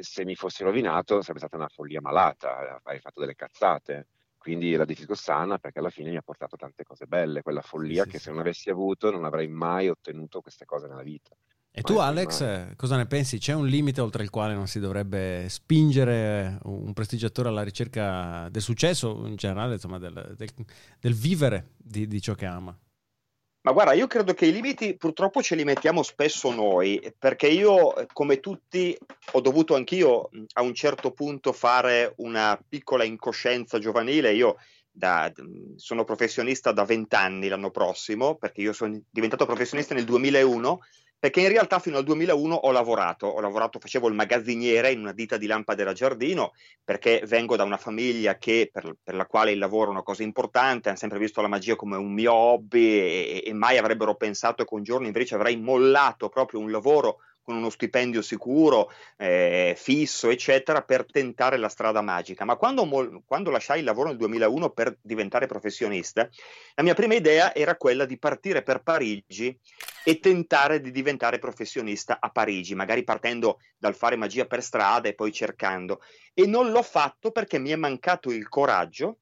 Se 0.00 0.24
mi 0.24 0.34
fossi 0.34 0.64
rovinato 0.64 1.20
sarebbe 1.20 1.38
stata 1.38 1.56
una 1.56 1.68
follia 1.68 2.00
malata, 2.00 2.80
avrei 2.82 2.98
fatto 2.98 3.20
delle 3.20 3.36
cazzate 3.36 4.06
quindi 4.42 4.74
la 4.74 4.84
definisco 4.84 5.14
sana 5.14 5.58
perché 5.58 5.78
alla 5.78 5.88
fine 5.88 6.10
mi 6.10 6.16
ha 6.16 6.22
portato 6.22 6.56
tante 6.56 6.82
cose 6.82 7.06
belle, 7.06 7.42
quella 7.42 7.60
follia 7.60 8.02
sì, 8.02 8.10
che 8.10 8.18
sì. 8.18 8.24
se 8.24 8.30
non 8.30 8.40
avessi 8.40 8.70
avuto 8.70 9.08
non 9.12 9.24
avrei 9.24 9.46
mai 9.46 9.88
ottenuto 9.88 10.40
queste 10.40 10.64
cose 10.64 10.88
nella 10.88 11.04
vita. 11.04 11.30
E 11.70 11.82
tu 11.82 11.98
Alex, 11.98 12.40
mai. 12.40 12.76
cosa 12.76 12.96
ne 12.96 13.06
pensi? 13.06 13.38
C'è 13.38 13.54
un 13.54 13.66
limite 13.66 14.00
oltre 14.00 14.24
il 14.24 14.30
quale 14.30 14.52
non 14.52 14.66
si 14.66 14.80
dovrebbe 14.80 15.46
spingere 15.48 16.58
un 16.64 16.92
prestigiatore 16.92 17.48
alla 17.48 17.62
ricerca 17.62 18.48
del 18.50 18.60
successo, 18.60 19.24
in 19.26 19.36
generale, 19.36 19.74
insomma, 19.74 19.98
del, 19.98 20.34
del, 20.36 20.50
del 20.98 21.14
vivere 21.14 21.74
di, 21.76 22.08
di 22.08 22.20
ciò 22.20 22.34
che 22.34 22.46
ama? 22.46 22.76
Ma 23.64 23.70
guarda, 23.70 23.92
io 23.92 24.08
credo 24.08 24.34
che 24.34 24.46
i 24.46 24.52
limiti 24.52 24.96
purtroppo 24.96 25.40
ce 25.40 25.54
li 25.54 25.62
mettiamo 25.62 26.02
spesso 26.02 26.52
noi, 26.52 27.00
perché 27.16 27.46
io, 27.46 27.94
come 28.12 28.40
tutti, 28.40 28.98
ho 29.32 29.40
dovuto 29.40 29.76
anch'io 29.76 30.30
a 30.54 30.62
un 30.62 30.74
certo 30.74 31.12
punto 31.12 31.52
fare 31.52 32.12
una 32.16 32.60
piccola 32.68 33.04
incoscienza 33.04 33.78
giovanile. 33.78 34.32
Io 34.32 34.56
da, 34.90 35.32
sono 35.76 36.02
professionista 36.02 36.72
da 36.72 36.84
vent'anni 36.84 37.46
l'anno 37.46 37.70
prossimo, 37.70 38.34
perché 38.34 38.62
io 38.62 38.72
sono 38.72 39.00
diventato 39.08 39.46
professionista 39.46 39.94
nel 39.94 40.06
2001 40.06 40.80
perché 41.22 41.40
in 41.40 41.50
realtà 41.50 41.78
fino 41.78 41.98
al 41.98 42.02
2001 42.02 42.52
ho 42.52 42.72
lavorato, 42.72 43.28
ho 43.28 43.40
lavorato, 43.40 43.78
facevo 43.78 44.08
il 44.08 44.14
magazziniere 44.14 44.90
in 44.90 44.98
una 44.98 45.12
ditta 45.12 45.36
di 45.36 45.46
lampade 45.46 45.84
da 45.84 45.92
giardino, 45.92 46.50
perché 46.82 47.22
vengo 47.28 47.54
da 47.54 47.62
una 47.62 47.76
famiglia 47.76 48.38
che, 48.38 48.68
per, 48.72 48.96
per, 49.00 49.14
la 49.14 49.26
quale 49.26 49.52
il 49.52 49.58
lavoro 49.58 49.86
è 49.86 49.92
una 49.92 50.02
cosa 50.02 50.24
importante, 50.24 50.88
hanno 50.88 50.98
sempre 50.98 51.20
visto 51.20 51.40
la 51.40 51.46
magia 51.46 51.76
come 51.76 51.96
un 51.96 52.12
mio 52.12 52.32
hobby 52.32 52.98
e, 52.98 53.42
e 53.46 53.52
mai 53.52 53.78
avrebbero 53.78 54.16
pensato 54.16 54.64
che 54.64 54.74
un 54.74 54.82
giorno 54.82 55.06
invece 55.06 55.36
avrei 55.36 55.56
mollato 55.56 56.28
proprio 56.28 56.58
un 56.58 56.72
lavoro 56.72 57.18
con 57.42 57.56
uno 57.56 57.70
stipendio 57.70 58.22
sicuro, 58.22 58.90
eh, 59.16 59.74
fisso, 59.76 60.30
eccetera, 60.30 60.82
per 60.82 61.04
tentare 61.04 61.56
la 61.56 61.68
strada 61.68 62.00
magica. 62.00 62.44
Ma 62.44 62.56
quando, 62.56 62.88
quando, 63.26 63.50
lasciai 63.50 63.80
il 63.80 63.84
lavoro 63.84 64.08
nel 64.08 64.16
2001 64.16 64.70
per 64.70 64.96
diventare 65.00 65.46
professionista, 65.46 66.28
la 66.74 66.82
mia 66.82 66.94
prima 66.94 67.14
idea 67.14 67.54
era 67.54 67.76
quella 67.76 68.04
di 68.04 68.18
partire 68.18 68.62
per 68.62 68.82
Parigi 68.82 69.58
e 70.04 70.18
tentare 70.18 70.80
di 70.80 70.90
diventare 70.90 71.38
professionista 71.38 72.18
a 72.20 72.30
Parigi, 72.30 72.74
magari 72.74 73.04
partendo 73.04 73.58
dal 73.76 73.94
fare 73.94 74.16
magia 74.16 74.46
per 74.46 74.62
strada 74.62 75.08
e 75.08 75.14
poi 75.14 75.32
cercando. 75.32 76.00
E 76.34 76.46
non 76.46 76.70
l'ho 76.70 76.82
fatto 76.82 77.30
perché 77.30 77.58
mi 77.58 77.70
è 77.70 77.76
mancato 77.76 78.30
il 78.30 78.48
coraggio 78.48 79.18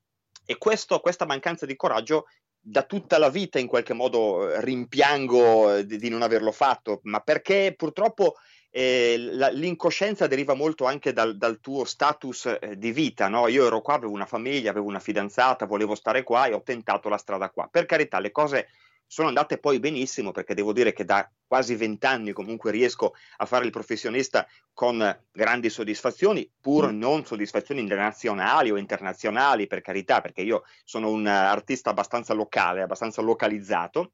e 0.50 0.58
questo, 0.58 0.98
questa 1.00 1.26
mancanza 1.26 1.64
di 1.64 1.76
coraggio 1.76 2.26
da 2.60 2.82
tutta 2.82 3.18
la 3.18 3.30
vita 3.30 3.58
in 3.58 3.66
qualche 3.66 3.94
modo 3.94 4.50
eh, 4.50 4.60
rimpiango 4.60 5.76
eh, 5.76 5.86
di, 5.86 5.96
di 5.96 6.08
non 6.08 6.22
averlo 6.22 6.52
fatto, 6.52 7.00
ma 7.04 7.20
perché 7.20 7.74
purtroppo 7.76 8.36
eh, 8.70 9.16
la, 9.18 9.48
l'incoscienza 9.48 10.26
deriva 10.26 10.54
molto 10.54 10.84
anche 10.84 11.12
dal, 11.12 11.36
dal 11.36 11.58
tuo 11.60 11.84
status 11.84 12.58
eh, 12.60 12.76
di 12.76 12.92
vita. 12.92 13.28
No? 13.28 13.48
Io 13.48 13.66
ero 13.66 13.80
qua, 13.80 13.94
avevo 13.94 14.12
una 14.12 14.26
famiglia, 14.26 14.70
avevo 14.70 14.86
una 14.86 15.00
fidanzata, 15.00 15.66
volevo 15.66 15.94
stare 15.94 16.22
qua 16.22 16.46
e 16.46 16.52
ho 16.52 16.62
tentato 16.62 17.08
la 17.08 17.18
strada 17.18 17.50
qua. 17.50 17.68
Per 17.70 17.86
carità, 17.86 18.20
le 18.20 18.30
cose 18.30 18.68
sono 19.12 19.26
andate 19.26 19.58
poi 19.58 19.80
benissimo 19.80 20.30
perché 20.30 20.54
devo 20.54 20.72
dire 20.72 20.92
che 20.92 21.04
da 21.04 21.28
quasi 21.44 21.74
vent'anni 21.74 22.30
comunque 22.30 22.70
riesco 22.70 23.14
a 23.38 23.44
fare 23.44 23.64
il 23.64 23.72
professionista 23.72 24.46
con 24.72 25.20
grandi 25.32 25.68
soddisfazioni, 25.68 26.48
pur 26.60 26.92
mm. 26.92 26.96
non 26.96 27.24
soddisfazioni 27.24 27.84
nazionali 27.84 28.70
o 28.70 28.76
internazionali, 28.76 29.66
per 29.66 29.80
carità, 29.80 30.20
perché 30.20 30.42
io 30.42 30.62
sono 30.84 31.10
un 31.10 31.26
artista 31.26 31.90
abbastanza 31.90 32.34
locale, 32.34 32.82
abbastanza 32.82 33.20
localizzato, 33.20 34.12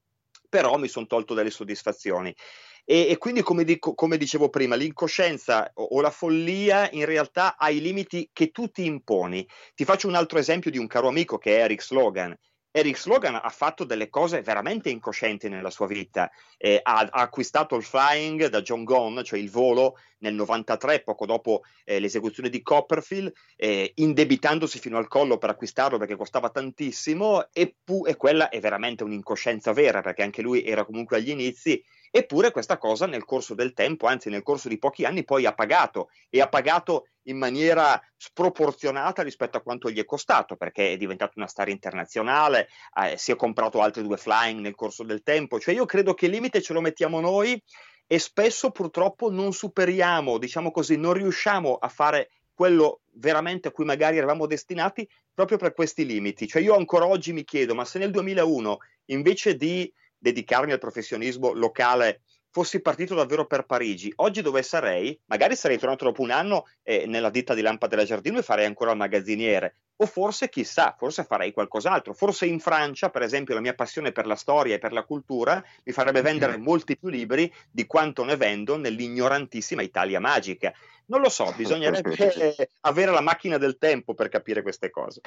però 0.49 0.79
mi 0.79 0.89
sono 0.89 1.07
tolto 1.07 1.35
delle 1.35 1.51
soddisfazioni. 1.51 2.35
E, 2.83 3.09
e 3.11 3.19
quindi, 3.19 3.43
come, 3.43 3.65
dico, 3.65 3.95
come, 3.95 4.17
dicevo 4.17 4.49
prima, 4.49 4.77
l'incoscienza 4.77 5.73
o, 5.75 5.83
o, 5.83 6.01
la 6.01 6.11
follia 6.11 6.89
in 6.93 7.05
realtà 7.05 7.59
ha 7.59 7.69
i 7.69 7.83
limiti 7.83 8.31
che 8.33 8.51
tu 8.51 8.71
ti 8.71 8.87
imponi. 8.87 9.47
Ti 9.75 9.85
faccio 9.85 10.09
un 10.09 10.15
altro 10.15 10.39
esempio 10.39 10.71
di 10.71 10.79
un 10.79 10.87
caro 10.87 11.09
amico 11.09 11.37
che 11.37 11.59
è 11.59 11.65
Eric 11.65 11.83
Slogan. 11.83 12.35
Eric 12.77 12.99
Slogan 12.99 13.41
ha 13.43 13.49
fatto 13.49 13.85
delle 13.85 14.11
cose 14.11 14.43
veramente 14.43 14.91
incoscienti 14.91 15.49
nella 15.49 15.71
sua 15.71 15.87
vita. 15.87 16.31
Eh, 16.59 16.79
ha, 16.83 16.99
ha, 16.99 17.23
acquistato 17.23 17.75
il 17.75 17.83
flying 17.83 18.49
da 18.49 18.61
John 18.61 18.85
Gone, 18.85 19.25
cioè 19.25 19.39
il 19.39 19.49
volo, 19.49 19.97
nel 20.19 20.35
93, 20.35 21.01
poco 21.03 21.25
dopo 21.25 21.63
eh, 21.85 21.99
l'esecuzione 22.01 22.51
di 22.51 22.61
Copperfield, 22.61 23.33
eh, 23.57 23.93
indebitandosi 23.95 24.79
fino 24.79 24.99
al 24.99 25.09
collo 25.09 25.39
per 25.39 25.49
acquistarlo 25.49 25.97
perché 25.97 26.17
costava 26.17 26.51
tantissimo. 26.51 27.51
E, 27.51 27.77
pu- 27.83 28.07
e 28.07 28.15
quella 28.17 28.51
è 28.51 28.61
veramente 28.61 29.05
un'incoscienza 29.05 29.73
vera, 29.73 30.03
perché 30.03 30.23
anche 30.23 30.43
lui 30.43 30.63
era 30.63 30.85
comunque 30.85 31.17
agli 31.17 31.31
inizi 31.31 31.83
Eppure 32.11 32.51
questa 32.51 32.79
cosa 32.79 33.07
nel 33.07 33.25
corso 33.25 33.55
del 33.55 33.73
tempo, 33.73 34.07
anzi 34.07 34.31
nel 34.31 34.43
corso 34.43 34.69
di 34.69 34.79
pochi 34.79 35.05
anni, 35.05 35.25
poi 35.25 35.47
ha 35.47 35.55
pagato 35.55 36.11
e 36.31 36.41
ha 36.41 36.49
pagato 36.49 37.09
in 37.25 37.39
maniera 37.39 38.01
sproporzionata 38.17 39.23
rispetto 39.23 39.57
a 39.57 39.61
quanto 39.61 39.91
gli 39.91 39.99
è 39.99 40.05
costato, 40.05 40.57
perché 40.57 40.93
è 40.93 40.97
diventato 40.97 41.33
una 41.37 41.47
star 41.47 41.69
internazionale, 41.69 42.69
eh, 43.03 43.17
si 43.17 43.33
è 43.33 43.37
comprato 43.37 43.81
altri 43.81 44.03
due 44.03 44.17
flying 44.17 44.61
nel 44.61 44.75
corso 44.75 45.03
del 45.03 45.23
tempo. 45.23 45.59
Cioè 45.59 45.75
io 45.75 45.87
credo 45.87 46.15
che 46.15 46.27
il 46.27 46.33
limite 46.33 46.63
ce 46.63 46.73
lo 46.73 46.81
mettiamo 46.81 47.21
noi 47.21 47.61
e 48.07 48.19
spesso 48.19 48.71
purtroppo 48.71 49.31
non 49.31 49.53
superiamo, 49.53 50.39
diciamo 50.39 50.71
così, 50.71 50.97
non 50.97 51.13
riusciamo 51.15 51.75
a 51.75 51.89
fare 51.89 52.31
quello 52.55 53.01
veramente 53.15 53.69
a 53.69 53.71
cui 53.71 53.85
magari 53.85 54.17
eravamo 54.17 54.47
destinati 54.47 55.07
proprio 55.35 55.59
per 55.59 55.75
questi 55.75 56.07
limiti. 56.07 56.47
Cioè 56.47 56.63
io 56.63 56.75
ancora 56.75 57.07
oggi 57.07 57.33
mi 57.33 57.45
chiedo, 57.45 57.75
ma 57.75 57.85
se 57.85 57.99
nel 57.99 58.11
2001 58.11 58.79
invece 59.07 59.57
di 59.57 59.93
dedicarmi 60.19 60.73
al 60.73 60.79
professionismo 60.79 61.53
locale 61.53 62.23
fossi 62.57 62.81
partito 62.81 63.15
davvero 63.15 63.45
per 63.45 63.67
Parigi, 63.67 64.11
oggi 64.17 64.41
dove 64.41 64.63
sarei? 64.63 65.21
Magari 65.27 65.55
sarei 65.55 65.77
tornato 65.77 66.07
dopo 66.07 66.23
un 66.23 66.31
anno 66.31 66.65
eh, 66.83 67.05
nella 67.05 67.29
ditta 67.29 67.53
di 67.53 67.61
Lampada 67.61 67.95
della 67.95 68.07
Giardino 68.07 68.39
e 68.39 68.43
farei 68.43 68.65
ancora 68.65 68.93
il 68.93 68.97
magazziniere, 68.97 69.75
o 69.97 70.07
forse 70.07 70.49
chissà, 70.49 70.95
forse 70.97 71.25
farei 71.25 71.53
qualcos'altro, 71.53 72.15
forse 72.15 72.47
in 72.47 72.59
Francia, 72.59 73.11
per 73.11 73.21
esempio, 73.21 73.53
la 73.53 73.61
mia 73.61 73.75
passione 73.75 74.11
per 74.11 74.25
la 74.25 74.37
storia 74.37 74.75
e 74.75 74.79
per 74.79 74.93
la 74.93 75.05
cultura 75.05 75.63
mi 75.85 75.93
farebbe 75.93 76.23
vendere 76.23 76.57
molti 76.57 76.97
più 76.97 77.11
libri 77.11 77.53
di 77.71 77.87
quanto 77.87 78.25
ne 78.25 78.37
vendo 78.37 78.79
nell'ignorantissima 78.79 79.83
Italia 79.83 80.19
magica. 80.19 80.73
Non 81.09 81.21
lo 81.21 81.29
so, 81.29 81.53
bisognerebbe 81.57 82.71
avere 82.81 83.13
la 83.13 83.21
macchina 83.21 83.59
del 83.59 83.77
tempo 83.77 84.15
per 84.15 84.31
capire 84.31 84.63
queste 84.63 84.89
cose. 84.89 85.21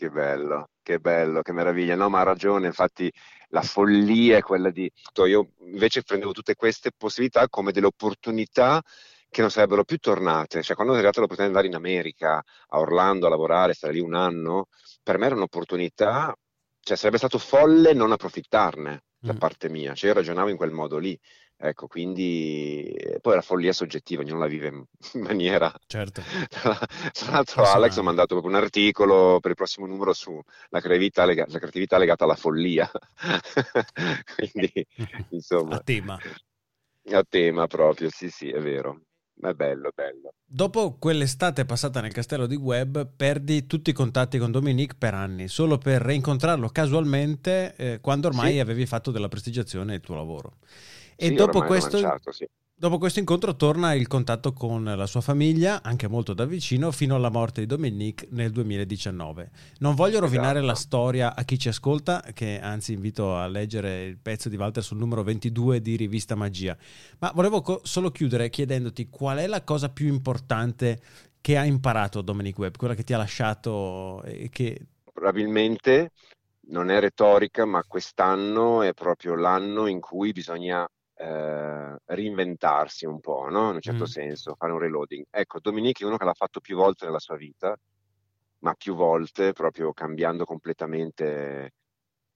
Che 0.00 0.08
bello, 0.08 0.70
che 0.82 0.98
bello, 0.98 1.42
che 1.42 1.52
meraviglia. 1.52 1.94
No, 1.94 2.08
ma 2.08 2.20
ha 2.20 2.22
ragione, 2.22 2.64
infatti 2.64 3.12
la 3.48 3.60
follia 3.60 4.38
è 4.38 4.40
quella 4.40 4.70
di... 4.70 4.90
Io 5.26 5.50
invece 5.58 6.02
prendevo 6.02 6.32
tutte 6.32 6.54
queste 6.54 6.90
possibilità 6.96 7.50
come 7.50 7.70
delle 7.70 7.84
opportunità 7.84 8.80
che 9.28 9.42
non 9.42 9.50
sarebbero 9.50 9.84
più 9.84 9.98
tornate. 9.98 10.62
Cioè, 10.62 10.74
quando 10.74 10.94
è 10.94 10.96
arrivata 10.96 11.20
l'opportunità 11.20 11.52
di 11.52 11.66
andare 11.66 11.66
in 11.66 11.74
America, 11.74 12.42
a 12.68 12.78
Orlando 12.78 13.26
a 13.26 13.28
lavorare, 13.28 13.74
stare 13.74 13.92
lì 13.92 14.00
un 14.00 14.14
anno, 14.14 14.68
per 15.02 15.18
me 15.18 15.26
era 15.26 15.34
un'opportunità, 15.34 16.34
cioè 16.80 16.96
sarebbe 16.96 17.18
stato 17.18 17.36
folle 17.36 17.92
non 17.92 18.10
approfittarne 18.10 19.02
da 19.18 19.34
mm. 19.34 19.36
parte 19.36 19.68
mia, 19.68 19.92
cioè 19.92 20.08
io 20.08 20.16
ragionavo 20.16 20.48
in 20.48 20.56
quel 20.56 20.70
modo 20.70 20.96
lì. 20.96 21.14
Ecco, 21.62 21.88
quindi 21.88 22.90
poi 23.20 23.34
la 23.34 23.42
follia 23.42 23.74
soggettiva, 23.74 24.22
ognuno 24.22 24.38
la 24.38 24.46
vive 24.46 24.68
in 24.68 24.84
maniera. 25.20 25.70
Certo. 25.86 26.22
Tra, 26.48 27.30
l'altro, 27.30 27.64
Alex 27.64 27.98
ha 27.98 28.02
mandato 28.02 28.28
proprio 28.28 28.56
un 28.56 28.62
articolo 28.62 29.40
per 29.40 29.50
il 29.50 29.56
prossimo 29.56 29.86
numero 29.86 30.14
sulla 30.14 30.80
creatività, 30.80 31.26
lega- 31.26 31.44
la 31.48 31.58
creatività 31.58 31.98
legata 31.98 32.24
alla 32.24 32.34
follia. 32.34 32.90
quindi, 34.36 34.86
insomma. 35.28 35.76
A 35.76 35.80
tema. 35.80 36.18
A 37.12 37.24
tema 37.28 37.66
proprio, 37.66 38.08
sì, 38.08 38.30
sì, 38.30 38.48
è 38.48 38.60
vero. 38.60 39.02
È 39.38 39.52
bello, 39.52 39.90
bello. 39.94 40.32
Dopo 40.44 40.96
quell'estate 40.98 41.66
passata 41.66 42.00
nel 42.00 42.12
castello 42.12 42.46
di 42.46 42.56
Webb, 42.56 43.00
perdi 43.16 43.66
tutti 43.66 43.90
i 43.90 43.94
contatti 43.94 44.38
con 44.38 44.50
Dominique 44.50 44.96
per 44.98 45.12
anni, 45.12 45.48
solo 45.48 45.76
per 45.76 46.00
reincontrarlo 46.00 46.68
casualmente 46.70 47.74
eh, 47.76 48.00
quando 48.00 48.28
ormai 48.28 48.52
sì. 48.52 48.58
avevi 48.60 48.86
fatto 48.86 49.10
della 49.10 49.28
prestigiazione 49.28 49.94
il 49.94 50.00
tuo 50.00 50.14
lavoro. 50.14 50.56
E 51.22 51.26
sì, 51.26 51.34
dopo, 51.34 51.60
questo, 51.60 51.98
sì. 52.30 52.48
dopo 52.74 52.96
questo 52.96 53.18
incontro 53.18 53.54
torna 53.54 53.92
il 53.92 54.06
contatto 54.06 54.54
con 54.54 54.82
la 54.84 55.04
sua 55.04 55.20
famiglia, 55.20 55.82
anche 55.82 56.08
molto 56.08 56.32
da 56.32 56.46
vicino, 56.46 56.90
fino 56.92 57.14
alla 57.14 57.28
morte 57.28 57.60
di 57.60 57.66
Dominique 57.66 58.26
nel 58.30 58.50
2019. 58.52 59.50
Non 59.80 59.94
voglio 59.94 60.18
rovinare 60.18 60.60
esatto. 60.60 60.66
la 60.66 60.74
storia 60.74 61.36
a 61.36 61.44
chi 61.44 61.58
ci 61.58 61.68
ascolta, 61.68 62.22
che 62.32 62.58
anzi 62.58 62.94
invito 62.94 63.36
a 63.36 63.48
leggere 63.48 64.04
il 64.04 64.16
pezzo 64.16 64.48
di 64.48 64.56
Walter 64.56 64.82
sul 64.82 64.96
numero 64.96 65.22
22 65.22 65.82
di 65.82 65.96
Rivista 65.96 66.34
Magia, 66.34 66.74
ma 67.18 67.30
volevo 67.34 67.60
co- 67.60 67.82
solo 67.84 68.10
chiudere 68.10 68.48
chiedendoti 68.48 69.10
qual 69.10 69.40
è 69.40 69.46
la 69.46 69.62
cosa 69.62 69.90
più 69.90 70.06
importante 70.06 71.00
che 71.42 71.58
ha 71.58 71.66
imparato 71.66 72.22
Dominic 72.22 72.56
Webb, 72.56 72.76
quella 72.76 72.94
che 72.94 73.04
ti 73.04 73.12
ha 73.12 73.18
lasciato 73.18 74.22
e 74.22 74.48
che... 74.48 74.86
Probabilmente 75.12 76.12
non 76.68 76.88
è 76.88 76.98
retorica, 76.98 77.66
ma 77.66 77.84
quest'anno 77.86 78.80
è 78.80 78.94
proprio 78.94 79.34
l'anno 79.34 79.86
in 79.86 80.00
cui 80.00 80.32
bisogna 80.32 80.88
eh, 81.20 81.98
reinventarsi 82.06 83.04
un 83.04 83.20
po', 83.20 83.48
no? 83.50 83.68
in 83.68 83.74
un 83.74 83.80
certo 83.80 84.04
mm. 84.04 84.06
senso, 84.06 84.54
fare 84.56 84.72
un 84.72 84.78
reloading. 84.78 85.26
Ecco, 85.28 85.60
Dominique 85.60 86.04
è 86.04 86.08
uno 86.08 86.16
che 86.16 86.24
l'ha 86.24 86.34
fatto 86.34 86.60
più 86.60 86.76
volte 86.76 87.04
nella 87.04 87.18
sua 87.18 87.36
vita, 87.36 87.76
ma 88.60 88.72
più 88.74 88.94
volte, 88.94 89.52
proprio 89.52 89.92
cambiando 89.92 90.44
completamente. 90.44 91.72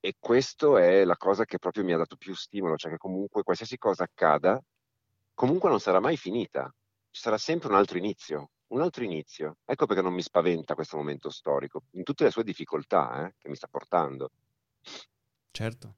E 0.00 0.16
questo 0.18 0.76
è 0.76 1.04
la 1.04 1.16
cosa 1.16 1.46
che 1.46 1.58
proprio 1.58 1.82
mi 1.82 1.94
ha 1.94 1.96
dato 1.96 2.16
più 2.16 2.34
stimolo, 2.34 2.76
cioè 2.76 2.90
che 2.90 2.98
comunque 2.98 3.42
qualsiasi 3.42 3.78
cosa 3.78 4.04
accada, 4.04 4.60
comunque 5.32 5.70
non 5.70 5.80
sarà 5.80 5.98
mai 5.98 6.18
finita, 6.18 6.70
ci 7.10 7.22
sarà 7.22 7.38
sempre 7.38 7.68
un 7.68 7.76
altro 7.76 7.96
inizio, 7.96 8.50
un 8.68 8.82
altro 8.82 9.02
inizio. 9.02 9.56
Ecco 9.64 9.86
perché 9.86 10.02
non 10.02 10.12
mi 10.12 10.22
spaventa 10.22 10.74
questo 10.74 10.98
momento 10.98 11.30
storico, 11.30 11.84
in 11.92 12.02
tutte 12.02 12.24
le 12.24 12.30
sue 12.30 12.44
difficoltà 12.44 13.26
eh, 13.26 13.34
che 13.38 13.48
mi 13.48 13.56
sta 13.56 13.66
portando. 13.66 14.30
Certo 15.50 15.96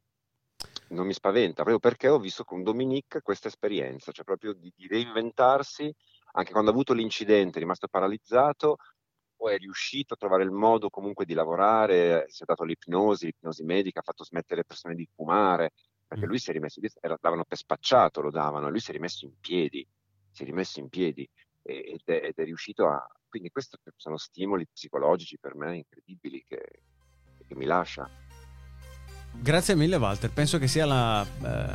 non 0.88 1.06
mi 1.06 1.12
spaventa, 1.12 1.62
proprio 1.62 1.78
perché 1.78 2.08
ho 2.08 2.18
visto 2.18 2.44
con 2.44 2.62
Dominique 2.62 3.22
questa 3.22 3.48
esperienza, 3.48 4.12
cioè 4.12 4.24
proprio 4.24 4.52
di, 4.52 4.72
di 4.74 4.86
reinventarsi, 4.86 5.92
anche 6.32 6.52
quando 6.52 6.70
ha 6.70 6.72
avuto 6.72 6.92
l'incidente, 6.92 7.58
è 7.58 7.60
rimasto 7.60 7.88
paralizzato, 7.88 8.76
poi 9.34 9.54
è 9.54 9.58
riuscito 9.58 10.14
a 10.14 10.16
trovare 10.16 10.44
il 10.44 10.50
modo 10.50 10.88
comunque 10.88 11.24
di 11.24 11.34
lavorare, 11.34 12.26
si 12.28 12.42
è 12.42 12.46
dato 12.46 12.64
l'ipnosi, 12.64 13.26
l'ipnosi 13.26 13.62
medica, 13.64 14.00
ha 14.00 14.02
fatto 14.02 14.24
smettere 14.24 14.60
le 14.60 14.66
persone 14.66 14.94
di 14.94 15.08
fumare, 15.14 15.72
perché 16.06 16.24
mm. 16.24 16.28
lui 16.28 16.38
si 16.38 16.50
è 16.50 16.52
rimesso, 16.52 16.80
era, 17.00 17.16
davano 17.20 17.44
per 17.44 17.58
spacciato, 17.58 18.20
lo 18.20 18.30
davano, 18.30 18.70
lui 18.70 18.80
si 18.80 18.90
è 18.90 18.94
rimesso 18.94 19.24
in 19.24 19.32
piedi, 19.40 19.86
si 20.30 20.42
è 20.42 20.46
rimesso 20.46 20.80
in 20.80 20.88
piedi 20.88 21.28
ed 21.62 22.00
è, 22.04 22.20
ed 22.24 22.34
è 22.36 22.44
riuscito 22.44 22.88
a... 22.88 23.06
Quindi 23.28 23.50
questi 23.50 23.76
sono 23.96 24.16
stimoli 24.16 24.66
psicologici 24.66 25.36
per 25.38 25.56
me 25.56 25.76
incredibili 25.76 26.42
che, 26.46 26.80
che 27.46 27.54
mi 27.54 27.66
lascia. 27.66 28.08
Grazie 29.40 29.74
mille 29.74 29.96
Walter, 29.96 30.30
penso 30.30 30.58
che 30.58 30.66
sia 30.66 30.86
la, 30.86 31.22
eh, 31.22 31.70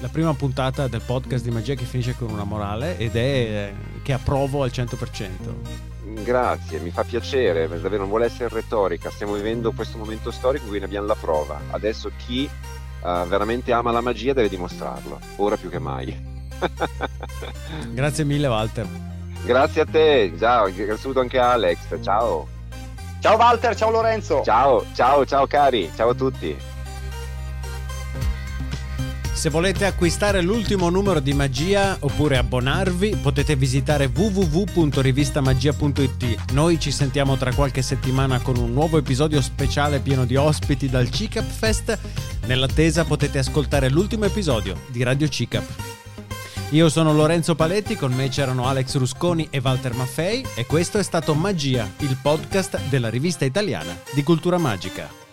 la, 0.00 0.08
prima 0.10 0.34
puntata 0.34 0.88
del 0.88 1.00
podcast 1.00 1.44
di 1.44 1.50
magia 1.50 1.74
che 1.74 1.84
finisce 1.84 2.14
con 2.16 2.30
una 2.30 2.44
morale 2.44 2.98
ed 2.98 3.16
è 3.16 3.20
eh, 3.20 3.74
che 4.02 4.12
approvo 4.12 4.62
al 4.62 4.70
100%. 4.72 5.82
Grazie, 6.22 6.78
mi 6.78 6.90
fa 6.90 7.02
piacere, 7.02 7.66
davvero 7.66 7.98
non 7.98 8.08
vuole 8.08 8.26
essere 8.26 8.48
retorica, 8.48 9.10
stiamo 9.10 9.32
vivendo 9.34 9.72
questo 9.72 9.98
momento 9.98 10.30
storico 10.30 10.64
in 10.64 10.70
cui 10.70 10.78
ne 10.78 10.84
abbiamo 10.84 11.06
la 11.06 11.16
prova. 11.16 11.60
Adesso 11.70 12.10
chi 12.24 12.48
uh, 13.02 13.26
veramente 13.26 13.72
ama 13.72 13.90
la 13.90 14.00
magia 14.00 14.32
deve 14.32 14.48
dimostrarlo, 14.48 15.18
ora 15.36 15.56
più 15.56 15.70
che 15.70 15.78
mai. 15.78 16.32
Grazie 17.90 18.24
mille 18.24 18.46
Walter. 18.46 18.86
Grazie 19.44 19.80
a 19.82 19.86
te, 19.86 20.32
ciao, 20.38 20.70
saluto 20.96 21.20
anche 21.20 21.38
Alex, 21.38 21.78
ciao. 22.02 22.48
Ciao 23.20 23.36
Walter, 23.36 23.74
ciao 23.74 23.90
Lorenzo. 23.90 24.42
Ciao, 24.44 24.84
ciao, 24.94 25.24
ciao 25.24 25.46
cari, 25.46 25.90
ciao 25.94 26.10
a 26.10 26.14
tutti. 26.14 26.72
Se 29.34 29.50
volete 29.50 29.84
acquistare 29.84 30.40
l'ultimo 30.40 30.88
numero 30.88 31.20
di 31.20 31.34
Magia 31.34 31.98
oppure 32.00 32.38
abbonarvi, 32.38 33.18
potete 33.20 33.56
visitare 33.56 34.06
www.rivistamagia.it. 34.06 36.52
Noi 36.52 36.80
ci 36.80 36.90
sentiamo 36.92 37.36
tra 37.36 37.52
qualche 37.52 37.82
settimana 37.82 38.40
con 38.40 38.56
un 38.56 38.72
nuovo 38.72 38.96
episodio 38.96 39.42
speciale 39.42 39.98
pieno 39.98 40.24
di 40.24 40.36
ospiti 40.36 40.88
dal 40.88 41.10
CICAP 41.10 41.44
Fest. 41.44 41.98
Nell'attesa 42.46 43.04
potete 43.04 43.38
ascoltare 43.38 43.90
l'ultimo 43.90 44.24
episodio 44.24 44.80
di 44.86 45.02
Radio 45.02 45.28
CICAP. 45.28 45.64
Io 46.70 46.88
sono 46.88 47.12
Lorenzo 47.12 47.54
Paletti, 47.54 47.96
con 47.96 48.14
me 48.14 48.28
c'erano 48.28 48.66
Alex 48.66 48.96
Rusconi 48.96 49.48
e 49.50 49.60
Walter 49.62 49.92
Maffei 49.94 50.42
e 50.54 50.64
questo 50.64 50.96
è 50.98 51.02
stato 51.02 51.34
Magia, 51.34 51.86
il 51.98 52.16
podcast 52.22 52.80
della 52.88 53.10
rivista 53.10 53.44
italiana 53.44 53.94
di 54.14 54.22
cultura 54.22 54.56
magica. 54.58 55.23